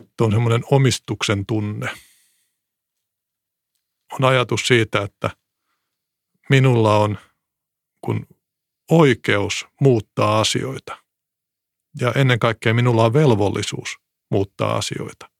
että 0.00 0.24
on 0.24 0.32
semmoinen 0.32 0.62
omistuksen 0.70 1.46
tunne. 1.46 1.90
On 4.12 4.24
ajatus 4.24 4.66
siitä, 4.66 5.02
että 5.02 5.30
minulla 6.50 6.98
on 6.98 7.18
kun 8.00 8.26
oikeus 8.90 9.66
muuttaa 9.80 10.40
asioita. 10.40 10.98
Ja 12.00 12.12
ennen 12.12 12.38
kaikkea 12.38 12.74
minulla 12.74 13.04
on 13.04 13.12
velvollisuus 13.12 13.96
muuttaa 14.30 14.76
asioita. 14.76 15.30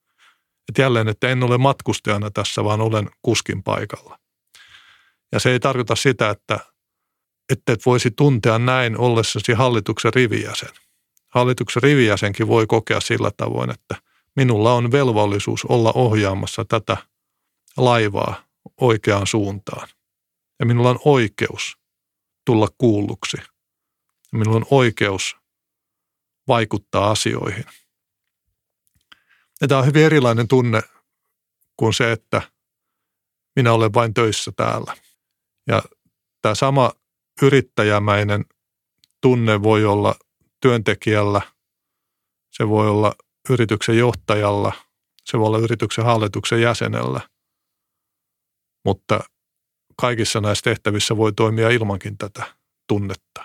Et 0.69 0.79
jälleen, 0.79 1.09
että 1.09 1.29
en 1.29 1.43
ole 1.43 1.59
matkustajana 1.59 2.31
tässä, 2.31 2.65
vaan 2.65 2.81
olen 2.81 3.11
kuskin 3.23 3.63
paikalla. 3.63 4.19
Ja 5.33 5.41
se 5.41 5.51
ei 5.51 5.61
tarkoita 5.61 5.95
sitä, 5.95 6.31
että 6.31 6.61
että 7.53 7.73
et 7.73 7.87
voisi 7.87 8.11
tuntea 8.11 8.59
näin 8.59 8.99
ollessasi 8.99 9.53
hallituksen 9.53 10.15
rivijäsen. 10.15 10.69
Hallituksen 11.29 11.83
rivijäsenkin 11.83 12.49
voi 12.49 12.67
kokea 12.67 13.01
sillä 13.01 13.31
tavoin, 13.37 13.71
että 13.71 13.97
minulla 14.37 14.75
on 14.75 14.93
velvollisuus 14.93 15.65
olla 15.65 15.93
ohjaamassa 15.95 16.65
tätä 16.65 16.97
laivaa 17.77 18.45
oikeaan 18.81 19.27
suuntaan. 19.27 19.89
Ja 20.61 20.67
minulla 20.67 20.91
on 20.91 20.99
oikeus 21.05 21.77
tulla 22.47 22.69
kuulluksi. 22.79 23.37
Ja 24.33 24.39
minulla 24.39 24.57
on 24.57 24.67
oikeus 24.71 25.37
vaikuttaa 26.49 27.11
asioihin. 27.11 27.65
Ja 29.61 29.69
tämä 29.69 29.81
on 29.81 29.87
hyvin 29.87 30.05
erilainen 30.05 30.49
tunne 30.49 30.83
kuin 31.77 31.95
se, 31.95 32.13
että 32.13 32.43
minä 33.57 33.73
olen 33.73 33.95
vain 33.95 34.15
töissä 34.15 34.53
täällä. 34.57 34.97
Ja 35.67 35.83
tämä 36.43 36.55
sama 36.55 36.93
yrittäjämäinen 37.43 38.45
tunne 39.21 39.63
voi 39.63 39.85
olla 39.85 40.15
työntekijällä, 40.61 41.41
se 42.51 42.69
voi 42.69 42.89
olla 42.89 43.15
yrityksen 43.51 43.99
johtajalla, 43.99 44.73
se 45.25 45.39
voi 45.39 45.47
olla 45.47 45.59
yrityksen 45.59 46.05
hallituksen 46.05 46.61
jäsenellä, 46.61 47.21
mutta 48.85 49.21
kaikissa 49.97 50.41
näissä 50.41 50.63
tehtävissä 50.63 51.17
voi 51.17 51.33
toimia 51.33 51.71
ilmankin 51.71 52.19
tätä 52.19 52.57
tunnetta. 52.89 53.45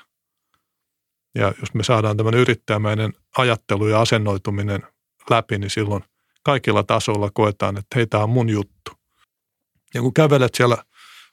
Ja 1.35 1.53
jos 1.59 1.73
me 1.73 1.83
saadaan 1.83 2.17
tämmöinen 2.17 2.41
yrittäjämäinen 2.41 3.13
ajattelu 3.37 3.87
ja 3.87 4.01
asennoituminen 4.01 4.83
läpi, 5.29 5.57
niin 5.57 5.69
silloin 5.69 6.03
kaikilla 6.43 6.83
tasoilla 6.83 7.31
koetaan, 7.33 7.77
että 7.77 7.95
hei, 7.95 8.07
tämä 8.07 8.23
on 8.23 8.29
mun 8.29 8.49
juttu. 8.49 8.91
Ja 9.93 10.01
kun 10.01 10.13
kävelet 10.13 10.55
siellä 10.55 10.77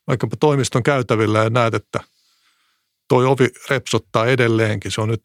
vaikkapa 0.07 0.37
toimiston 0.40 0.83
käytävillä 0.83 1.38
ja 1.38 1.50
näet, 1.50 1.74
että 1.74 2.00
toi 3.09 3.27
ovi 3.27 3.48
repsottaa 3.70 4.27
edelleenkin, 4.27 4.90
se 4.90 5.00
on 5.00 5.09
nyt 5.09 5.24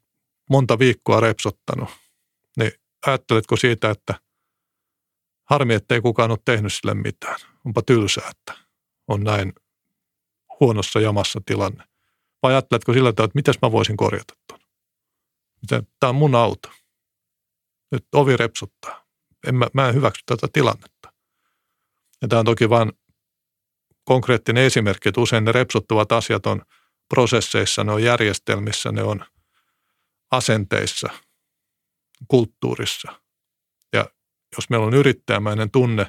monta 0.49 0.79
viikkoa 0.79 1.19
repsottanut, 1.19 1.89
ajatteletko 3.05 3.55
siitä, 3.55 3.89
että 3.89 4.15
harmi, 5.49 5.73
että 5.73 5.95
ei 5.95 6.01
kukaan 6.01 6.31
ole 6.31 6.39
tehnyt 6.45 6.73
sille 6.73 6.93
mitään. 6.93 7.39
Onpa 7.65 7.81
tylsää, 7.81 8.29
että 8.29 8.53
on 9.07 9.23
näin 9.23 9.53
huonossa 10.59 10.99
jamassa 10.99 11.41
tilanne. 11.45 11.83
Vai 12.43 12.53
ajatteletko 12.53 12.93
sillä 12.93 13.13
tavalla, 13.13 13.25
että 13.29 13.37
mitäs 13.37 13.55
mä 13.61 13.71
voisin 13.71 13.97
korjata 13.97 14.33
tuon? 14.47 14.59
Tämä 15.99 16.09
on 16.09 16.15
mun 16.15 16.35
auto. 16.35 16.69
Nyt 17.91 18.05
ovi 18.15 18.37
repsottaa. 18.37 19.05
En 19.47 19.55
mä, 19.55 19.67
mä 19.73 19.87
en 19.87 19.95
hyväksy 19.95 20.23
tätä 20.25 20.47
tilannetta. 20.53 21.13
Ja 22.21 22.27
tämä 22.27 22.39
on 22.39 22.45
toki 22.45 22.69
vain 22.69 22.91
konkreettinen 24.03 24.63
esimerkki, 24.63 25.09
että 25.09 25.21
usein 25.21 25.45
ne 25.45 25.51
repsottuvat 25.51 26.11
asiat 26.11 26.45
on 26.45 26.61
prosesseissa, 27.09 27.83
ne 27.83 27.91
on 27.91 28.03
järjestelmissä, 28.03 28.91
ne 28.91 29.03
on 29.03 29.25
asenteissa, 30.31 31.09
kulttuurissa. 32.27 33.21
Ja 33.93 34.05
jos 34.57 34.69
meillä 34.69 34.85
on 34.85 34.93
yrittäjämäinen 34.93 35.71
tunne, 35.71 36.05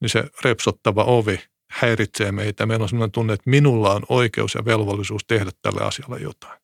niin 0.00 0.10
se 0.10 0.24
repsottava 0.44 1.04
ovi 1.04 1.40
häiritsee 1.70 2.32
meitä. 2.32 2.66
Meillä 2.66 2.82
on 2.82 2.88
sellainen 2.88 3.12
tunne, 3.12 3.32
että 3.32 3.50
minulla 3.50 3.94
on 3.94 4.02
oikeus 4.08 4.54
ja 4.54 4.64
velvollisuus 4.64 5.22
tehdä 5.26 5.50
tälle 5.62 5.80
asialle 5.84 6.18
jotain. 6.18 6.60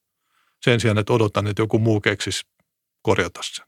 Sen 0.63 0.81
sijaan, 0.81 0.99
että 0.99 1.13
odotan, 1.13 1.47
että 1.47 1.63
joku 1.63 1.79
muu 1.79 2.01
keksisi 2.01 2.47
korjata 3.03 3.41
sen. 3.43 3.67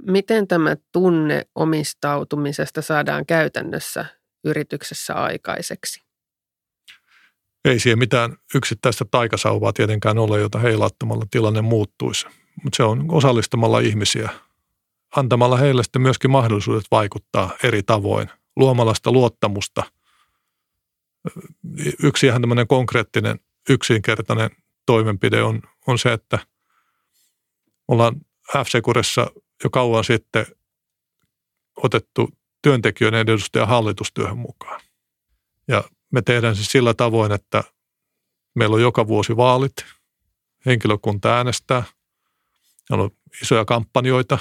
Miten 0.00 0.48
tämä 0.48 0.76
tunne 0.92 1.46
omistautumisesta 1.54 2.82
saadaan 2.82 3.26
käytännössä 3.26 4.04
yrityksessä 4.44 5.14
aikaiseksi? 5.14 6.00
Ei 7.64 7.78
siihen 7.78 7.98
mitään 7.98 8.36
yksittäistä 8.54 9.04
taikasauvaa 9.10 9.72
tietenkään 9.72 10.18
ole, 10.18 10.40
jota 10.40 10.58
heilauttamalla 10.58 11.24
tilanne 11.30 11.60
muuttuisi. 11.60 12.26
Mutta 12.62 12.76
se 12.76 12.82
on 12.82 13.04
osallistamalla 13.08 13.80
ihmisiä, 13.80 14.30
antamalla 15.16 15.56
heille 15.56 15.82
sitten 15.82 16.02
myöskin 16.02 16.30
mahdollisuudet 16.30 16.84
vaikuttaa 16.90 17.50
eri 17.62 17.82
tavoin, 17.82 18.30
luomalla 18.56 18.94
sitä 18.94 19.10
luottamusta. 19.10 19.82
Yksi 22.02 22.26
ihan 22.26 22.40
tämmöinen 22.40 22.66
konkreettinen, 22.66 23.40
yksinkertainen 23.68 24.50
toimenpide 24.86 25.42
on, 25.42 25.62
on 25.86 25.98
se, 25.98 26.12
että 26.12 26.38
ollaan 27.88 28.20
f 28.48 28.68
jo 29.64 29.70
kauan 29.70 30.04
sitten 30.04 30.46
otettu 31.76 32.30
työntekijöiden 32.62 33.20
edustaja 33.20 33.66
hallitustyöhön 33.66 34.38
mukaan. 34.38 34.80
Ja 35.68 35.84
me 36.10 36.22
tehdään 36.22 36.56
se 36.56 36.64
sillä 36.64 36.94
tavoin, 36.94 37.32
että 37.32 37.64
meillä 38.54 38.74
on 38.74 38.82
joka 38.82 39.06
vuosi 39.06 39.36
vaalit, 39.36 39.74
henkilökunta 40.66 41.36
äänestää, 41.36 41.82
on 43.00 43.10
isoja 43.42 43.64
kampanjoita 43.64 44.38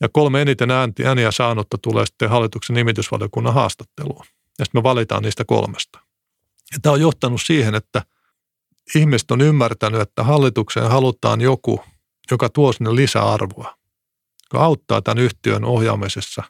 ja 0.00 0.08
kolme 0.12 0.42
eniten 0.42 0.70
ääniä 1.04 1.30
saanutta 1.30 1.78
tulee 1.78 2.06
sitten 2.06 2.30
hallituksen 2.30 2.74
nimitysvaliokunnan 2.74 3.54
haastatteluun. 3.54 4.24
Ja 4.58 4.64
sitten 4.64 4.78
me 4.78 4.82
valitaan 4.82 5.22
niistä 5.22 5.44
kolmesta. 5.44 5.98
Ja 6.72 6.78
tämä 6.82 6.92
on 6.92 7.00
johtanut 7.00 7.42
siihen, 7.42 7.74
että 7.74 8.02
ihmiset 8.94 9.30
on 9.30 9.40
ymmärtänyt, 9.40 10.00
että 10.00 10.22
hallitukseen 10.22 10.90
halutaan 10.90 11.40
joku, 11.40 11.84
joka 12.30 12.48
tuo 12.48 12.72
sinne 12.72 12.96
lisäarvoa, 12.96 13.76
joka 14.52 14.64
auttaa 14.64 15.02
tämän 15.02 15.24
yhtiön 15.24 15.64
ohjaamisessa 15.64 16.42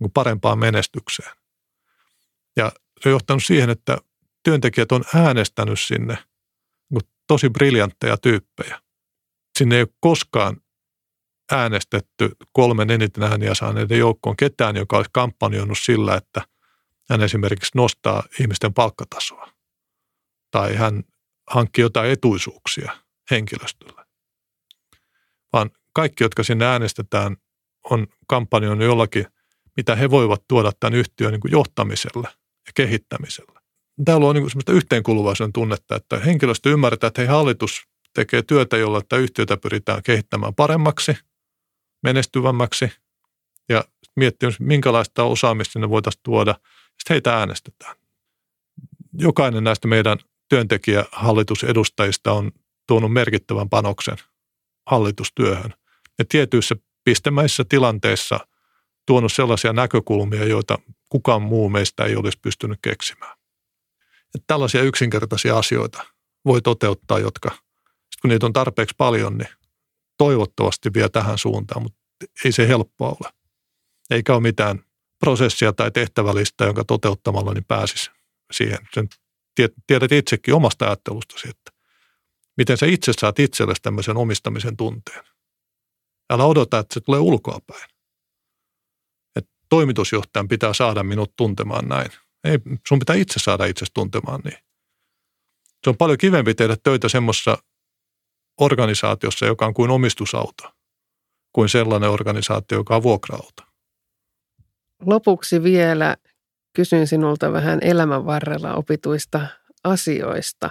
niin 0.00 0.10
parempaan 0.10 0.58
menestykseen. 0.58 1.32
Ja 2.56 2.72
se 3.00 3.08
on 3.08 3.12
johtanut 3.12 3.44
siihen, 3.44 3.70
että 3.70 3.98
työntekijät 4.42 4.92
on 4.92 5.04
äänestänyt 5.14 5.80
sinne 5.80 6.18
niin 6.90 7.02
tosi 7.26 7.50
briljantteja 7.50 8.16
tyyppejä. 8.16 8.83
Sinne 9.58 9.76
ei 9.76 9.82
ole 9.82 9.88
koskaan 10.00 10.56
äänestetty 11.52 12.30
kolmen 12.52 12.90
eniten 12.90 13.22
ääniä 13.22 13.54
saaneiden 13.54 13.98
joukkoon 13.98 14.36
ketään, 14.36 14.76
joka 14.76 14.96
olisi 14.96 15.10
kampanjoinut 15.12 15.78
sillä, 15.78 16.14
että 16.14 16.42
hän 17.10 17.22
esimerkiksi 17.22 17.70
nostaa 17.74 18.22
ihmisten 18.40 18.74
palkkatasoa 18.74 19.48
tai 20.50 20.74
hän 20.74 21.02
hankkii 21.50 21.82
jotain 21.82 22.10
etuisuuksia 22.10 22.92
henkilöstölle. 23.30 24.04
Vaan 25.52 25.70
kaikki, 25.92 26.24
jotka 26.24 26.42
sinne 26.42 26.64
äänestetään, 26.64 27.36
on 27.90 28.06
kampanjoinut 28.26 28.84
jollakin, 28.84 29.26
mitä 29.76 29.96
he 29.96 30.10
voivat 30.10 30.42
tuoda 30.48 30.72
tämän 30.80 30.94
yhtiön 30.94 31.32
niin 31.32 31.52
johtamiselle 31.52 32.28
ja 32.66 32.72
kehittämiselle. 32.74 33.60
Täällä 34.04 34.26
on 34.26 34.34
niin 34.34 34.50
semmoista 34.50 34.72
yhteenkuuluvaisuuden 34.72 35.52
tunnetta, 35.52 35.96
että 35.96 36.18
henkilöstö 36.18 36.70
ymmärtää, 36.70 37.08
että 37.08 37.20
hei, 37.20 37.28
hallitus 37.28 37.88
tekee 38.14 38.42
työtä, 38.42 38.76
jolla 38.76 39.00
tätä 39.00 39.16
yhtiötä 39.16 39.56
pyritään 39.56 40.02
kehittämään 40.02 40.54
paremmaksi, 40.54 41.16
menestyvämmäksi 42.02 42.92
ja 43.68 43.84
miettiä, 44.16 44.48
minkälaista 44.60 45.24
osaamista 45.24 45.72
sinne 45.72 45.88
voitaisiin 45.90 46.22
tuoda. 46.22 46.54
Sitten 46.98 47.14
heitä 47.14 47.36
äänestetään. 47.36 47.96
Jokainen 49.18 49.64
näistä 49.64 49.88
meidän 49.88 50.18
työntekijähallitusedustajista 50.48 52.32
on 52.32 52.52
tuonut 52.86 53.12
merkittävän 53.12 53.68
panoksen 53.68 54.16
hallitustyöhön. 54.86 55.74
Ja 56.18 56.24
tietyissä 56.28 56.76
pistemäisissä 57.04 57.64
tilanteissa 57.68 58.40
tuonut 59.06 59.32
sellaisia 59.32 59.72
näkökulmia, 59.72 60.44
joita 60.44 60.78
kukaan 61.08 61.42
muu 61.42 61.68
meistä 61.68 62.04
ei 62.04 62.16
olisi 62.16 62.38
pystynyt 62.42 62.78
keksimään. 62.82 63.36
Että 64.34 64.44
tällaisia 64.46 64.82
yksinkertaisia 64.82 65.58
asioita 65.58 66.04
voi 66.44 66.62
toteuttaa, 66.62 67.18
jotka 67.18 67.50
kun 68.24 68.28
niitä 68.28 68.46
on 68.46 68.52
tarpeeksi 68.52 68.94
paljon, 68.98 69.38
niin 69.38 69.48
toivottavasti 70.18 70.90
vie 70.94 71.08
tähän 71.08 71.38
suuntaan, 71.38 71.82
mutta 71.82 71.98
ei 72.44 72.52
se 72.52 72.68
helppoa 72.68 73.08
ole. 73.08 73.32
Eikä 74.10 74.34
ole 74.34 74.40
mitään 74.40 74.84
prosessia 75.18 75.72
tai 75.72 75.90
tehtävälistä, 75.90 76.64
jonka 76.64 76.84
toteuttamalla 76.84 77.54
niin 77.54 77.64
pääsisi 77.64 78.10
siihen. 78.52 78.78
Sen 78.94 79.08
tiedät 79.86 80.12
itsekin 80.12 80.54
omasta 80.54 80.84
ajattelustasi, 80.84 81.48
että 81.48 81.70
miten 82.56 82.76
sä 82.76 82.86
itse 82.86 83.12
saat 83.18 83.38
itsellesi 83.38 83.82
tämmöisen 83.82 84.16
omistamisen 84.16 84.76
tunteen. 84.76 85.24
Älä 86.30 86.44
odota, 86.44 86.78
että 86.78 86.94
se 86.94 87.00
tulee 87.00 87.20
ulkoapäin. 87.20 87.90
Että 89.36 89.50
toimitusjohtajan 89.68 90.48
pitää 90.48 90.74
saada 90.74 91.02
minut 91.02 91.36
tuntemaan 91.36 91.88
näin. 91.88 92.10
Ei, 92.44 92.58
sun 92.88 92.98
pitää 92.98 93.16
itse 93.16 93.40
saada 93.40 93.64
itse 93.64 93.86
tuntemaan 93.94 94.40
niin. 94.44 94.58
Se 95.84 95.90
on 95.90 95.96
paljon 95.96 96.18
kivempi 96.18 96.54
tehdä 96.54 96.76
töitä 96.82 97.08
semmoisessa 97.08 97.58
organisaatiossa, 98.60 99.46
joka 99.46 99.66
on 99.66 99.74
kuin 99.74 99.90
omistusauto, 99.90 100.72
kuin 101.52 101.68
sellainen 101.68 102.10
organisaatio, 102.10 102.78
joka 102.78 102.96
on 102.96 103.02
vuokraauto. 103.02 103.62
Lopuksi 105.06 105.62
vielä 105.62 106.16
kysyn 106.76 107.06
sinulta 107.06 107.52
vähän 107.52 107.78
elämän 107.82 108.26
varrella 108.26 108.74
opituista 108.74 109.46
asioista. 109.84 110.70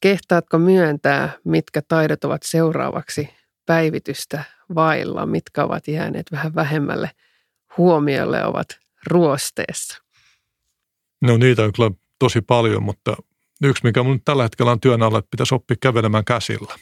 Kehtaatko 0.00 0.58
myöntää, 0.58 1.32
mitkä 1.44 1.82
taidot 1.88 2.24
ovat 2.24 2.42
seuraavaksi 2.42 3.28
päivitystä 3.66 4.44
vailla, 4.74 5.26
mitkä 5.26 5.64
ovat 5.64 5.88
jääneet 5.88 6.32
vähän 6.32 6.54
vähemmälle 6.54 7.10
huomiolle 7.78 8.44
ovat 8.44 8.78
ruosteessa? 9.06 10.02
No 11.20 11.36
niitä 11.36 11.62
on 11.62 11.72
kyllä 11.72 11.90
tosi 12.18 12.40
paljon, 12.40 12.82
mutta 12.82 13.16
yksi, 13.62 13.84
mikä 13.84 14.02
mun 14.02 14.20
tällä 14.24 14.42
hetkellä 14.42 14.72
on 14.72 14.80
työn 14.80 15.02
alla, 15.02 15.18
että 15.18 15.30
pitäisi 15.30 15.54
oppia 15.54 15.76
kävelemään 15.80 16.24
käsillä. 16.24 16.74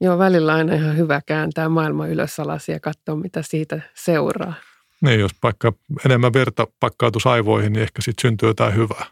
Joo, 0.00 0.18
välillä 0.18 0.54
aina 0.54 0.74
ihan 0.74 0.96
hyvä 0.96 1.20
kääntää 1.26 1.68
maailma 1.68 2.06
ylös 2.06 2.40
alas 2.40 2.68
ja 2.68 2.80
katsoa, 2.80 3.16
mitä 3.16 3.42
siitä 3.42 3.80
seuraa. 3.94 4.54
Niin, 5.00 5.20
jos 5.20 5.32
vaikka 5.42 5.72
enemmän 6.06 6.32
verta 6.32 6.66
pakkautus 6.80 7.26
aivoihin, 7.26 7.72
niin 7.72 7.82
ehkä 7.82 8.02
sitten 8.02 8.22
syntyy 8.22 8.48
jotain 8.48 8.74
hyvää. 8.74 9.04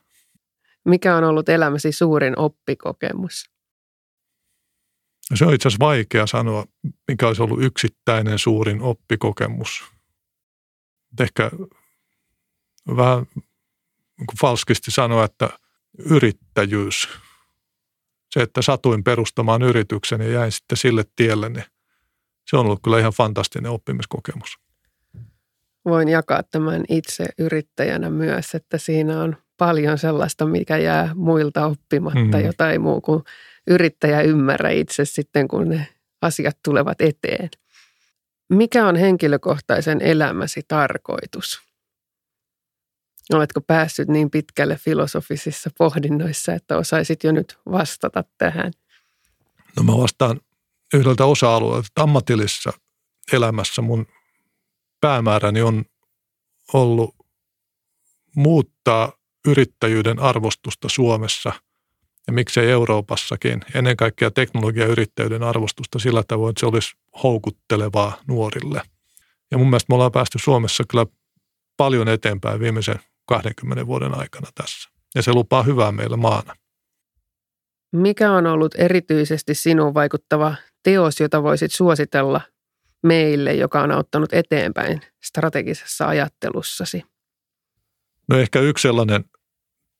Mikä 0.84 1.16
on 1.16 1.24
ollut 1.24 1.49
elämäsi 1.49 1.93
suurin 1.93 2.38
oppikokemus? 2.38 3.51
No 5.30 5.36
se 5.36 5.45
on 5.45 5.55
itse 5.55 5.68
asiassa 5.68 5.84
vaikea 5.86 6.26
sanoa, 6.26 6.64
mikä 7.09 7.26
olisi 7.26 7.43
ollut 7.43 7.62
yksittäinen 7.62 8.38
suurin 8.38 8.82
oppikokemus. 8.82 9.84
Ehkä 11.20 11.51
vähän 12.97 13.26
niin 14.18 14.38
falskisti 14.41 14.91
sanoa, 14.91 15.24
että 15.24 15.49
yrittäjyys. 15.99 17.09
Se, 18.30 18.43
että 18.43 18.62
satuin 18.62 19.05
perustamaan 19.05 19.62
yrityksen 19.62 20.20
ja 20.20 20.28
jäin 20.28 20.53
sitten 20.53 20.78
sille 20.78 21.05
tielle, 21.16 21.49
niin 21.49 21.64
se 22.51 22.57
on 22.57 22.66
ollut 22.66 22.80
kyllä 22.82 22.99
ihan 22.99 23.12
fantastinen 23.12 23.70
oppimiskokemus. 23.70 24.59
Voin 25.84 26.09
jakaa 26.09 26.43
tämän 26.43 26.84
itse 26.88 27.24
yrittäjänä 27.38 28.11
myös, 28.11 28.55
että 28.55 28.78
siinä 28.78 29.22
on 29.22 29.36
paljon 29.57 29.99
sellaista, 29.99 30.47
mikä 30.47 30.76
jää 30.76 31.11
muilta 31.14 31.66
oppimatta, 31.66 32.18
mm-hmm. 32.18 32.45
jota 32.45 32.70
ei 32.70 32.78
muu 32.78 33.01
kuin 33.01 33.22
yrittäjä 33.66 34.20
ymmärrä 34.20 34.70
itse 34.70 35.05
sitten, 35.05 35.49
kun 35.49 35.68
ne 35.68 35.86
asiat 36.22 36.59
tulevat 36.64 37.01
eteen. 37.01 37.51
Mikä 38.51 38.86
on 38.86 38.97
henkilökohtaisen 38.97 40.01
elämäsi 40.03 40.61
tarkoitus? 40.68 41.69
Oletko 43.32 43.60
päässyt 43.60 44.08
niin 44.08 44.30
pitkälle 44.30 44.76
filosofisissa 44.76 45.70
pohdinnoissa, 45.78 46.54
että 46.54 46.76
osaisit 46.76 47.24
jo 47.24 47.32
nyt 47.32 47.58
vastata 47.72 48.24
tähän? 48.38 48.72
No 49.76 49.82
mä 49.82 49.92
vastaan 49.92 50.40
yhdeltä 50.94 51.24
osa-alueelta. 51.24 51.88
Ammatillisessa 51.96 52.72
elämässä 53.32 53.82
mun 53.82 54.06
päämääräni 55.00 55.62
on 55.62 55.84
ollut 56.72 57.14
muuttaa 58.36 59.12
yrittäjyyden 59.46 60.18
arvostusta 60.18 60.88
Suomessa 60.88 61.52
ja 62.26 62.32
miksei 62.32 62.70
Euroopassakin, 62.70 63.60
ennen 63.74 63.96
kaikkea 63.96 64.30
teknologiayrittäjyyden 64.30 65.42
arvostusta 65.42 65.98
sillä 65.98 66.22
tavoin, 66.28 66.50
että 66.50 66.60
se 66.60 66.66
olisi 66.66 66.96
houkuttelevaa 67.22 68.18
nuorille. 68.26 68.82
Ja 69.50 69.58
mun 69.58 69.70
mielestä 69.70 69.86
me 69.88 69.94
ollaan 69.94 70.12
päästy 70.12 70.38
Suomessa 70.38 70.84
kyllä 70.88 71.06
paljon 71.76 72.08
eteenpäin 72.08 72.60
viimeisen 72.60 73.00
20 73.30 73.86
vuoden 73.86 74.14
aikana 74.14 74.48
tässä. 74.54 74.90
Ja 75.14 75.22
se 75.22 75.32
lupaa 75.32 75.62
hyvää 75.62 75.92
meille 75.92 76.16
maana. 76.16 76.54
Mikä 77.92 78.32
on 78.32 78.46
ollut 78.46 78.74
erityisesti 78.78 79.54
sinuun 79.54 79.94
vaikuttava 79.94 80.54
teos, 80.82 81.20
jota 81.20 81.42
voisit 81.42 81.72
suositella 81.72 82.40
meille, 83.02 83.54
joka 83.54 83.82
on 83.82 83.90
auttanut 83.90 84.32
eteenpäin 84.32 85.00
strategisessa 85.22 86.06
ajattelussasi? 86.06 87.02
No 88.28 88.38
ehkä 88.38 88.60
yksi 88.60 88.82
sellainen 88.82 89.24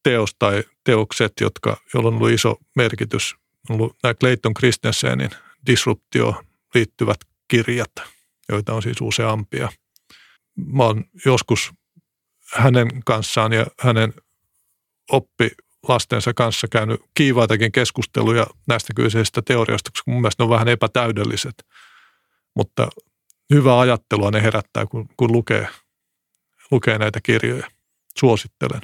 teos 0.03 0.35
tai 0.39 0.63
teokset, 0.85 1.33
jotka, 1.41 1.77
joilla 1.95 2.09
on 2.09 2.15
ollut 2.15 2.31
iso 2.31 2.57
merkitys, 2.77 3.35
on 3.71 3.77
ollut 3.77 3.97
nämä 4.03 4.15
Clayton 4.15 4.55
Christensenin 4.55 5.31
disruptio 5.67 6.35
liittyvät 6.75 7.19
kirjat, 7.49 7.93
joita 8.49 8.75
on 8.75 8.83
siis 8.83 9.01
useampia. 9.01 9.69
Mä 10.57 10.85
oon 10.85 11.05
joskus 11.25 11.73
hänen 12.53 12.89
kanssaan 13.05 13.53
ja 13.53 13.67
hänen 13.81 14.15
oppilastensa 15.11 16.35
kanssa 16.35 16.69
käynyt 16.69 17.01
kiivaitakin 17.15 17.73
keskusteluja 17.73 18.47
näistä 18.69 18.93
kyseisistä 18.97 19.43
teorioista, 19.43 19.91
koska 19.91 20.11
mun 20.11 20.21
mielestä 20.21 20.43
ne 20.43 20.45
on 20.45 20.51
vähän 20.51 20.69
epätäydelliset. 20.69 21.55
Mutta 22.55 22.89
hyvää 23.55 23.79
ajattelua 23.79 24.31
ne 24.31 24.43
herättää, 24.43 24.87
kun, 24.87 25.09
kun 25.17 25.33
lukee, 25.33 25.69
lukee 26.71 26.99
näitä 26.99 27.21
kirjoja. 27.23 27.67
Suosittelen. 28.19 28.81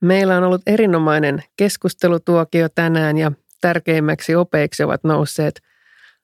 Meillä 0.00 0.36
on 0.36 0.44
ollut 0.44 0.62
erinomainen 0.66 1.42
keskustelutuokio 1.56 2.68
tänään 2.74 3.18
ja 3.18 3.32
tärkeimmäksi 3.60 4.34
opeiksi 4.34 4.82
ovat 4.82 5.04
nousseet 5.04 5.62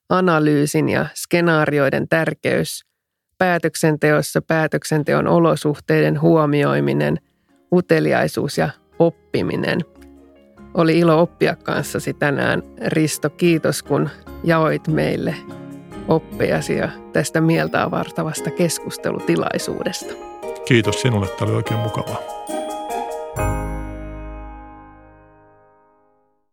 analyysin 0.09 0.89
ja 0.89 1.07
skenaarioiden 1.15 2.09
tärkeys– 2.09 2.85
päätöksenteossa 3.41 4.43
päätöksenteon 4.43 5.29
olosuhteiden 5.29 6.21
huomioiminen, 6.21 7.19
uteliaisuus 7.73 8.59
ja 8.59 8.69
oppiminen. 8.99 9.81
Oli 10.75 10.99
ilo 10.99 11.21
oppia 11.23 11.57
kanssasi 11.57 12.15
tänään. 12.15 12.63
Risto, 12.87 13.31
kiitos 13.31 13.83
kun 13.83 14.11
jaoit 14.45 14.89
meille 14.89 15.35
oppejasi 16.09 16.77
ja 16.77 16.89
tästä 17.13 17.41
mieltä 17.41 17.83
avartavasta 17.83 18.51
keskustelutilaisuudesta. 18.51 20.15
Kiitos 20.65 21.03
sinulle, 21.03 21.27
tämä 21.27 21.49
oli 21.49 21.57
oikein 21.57 21.81
mukavaa. 21.81 22.19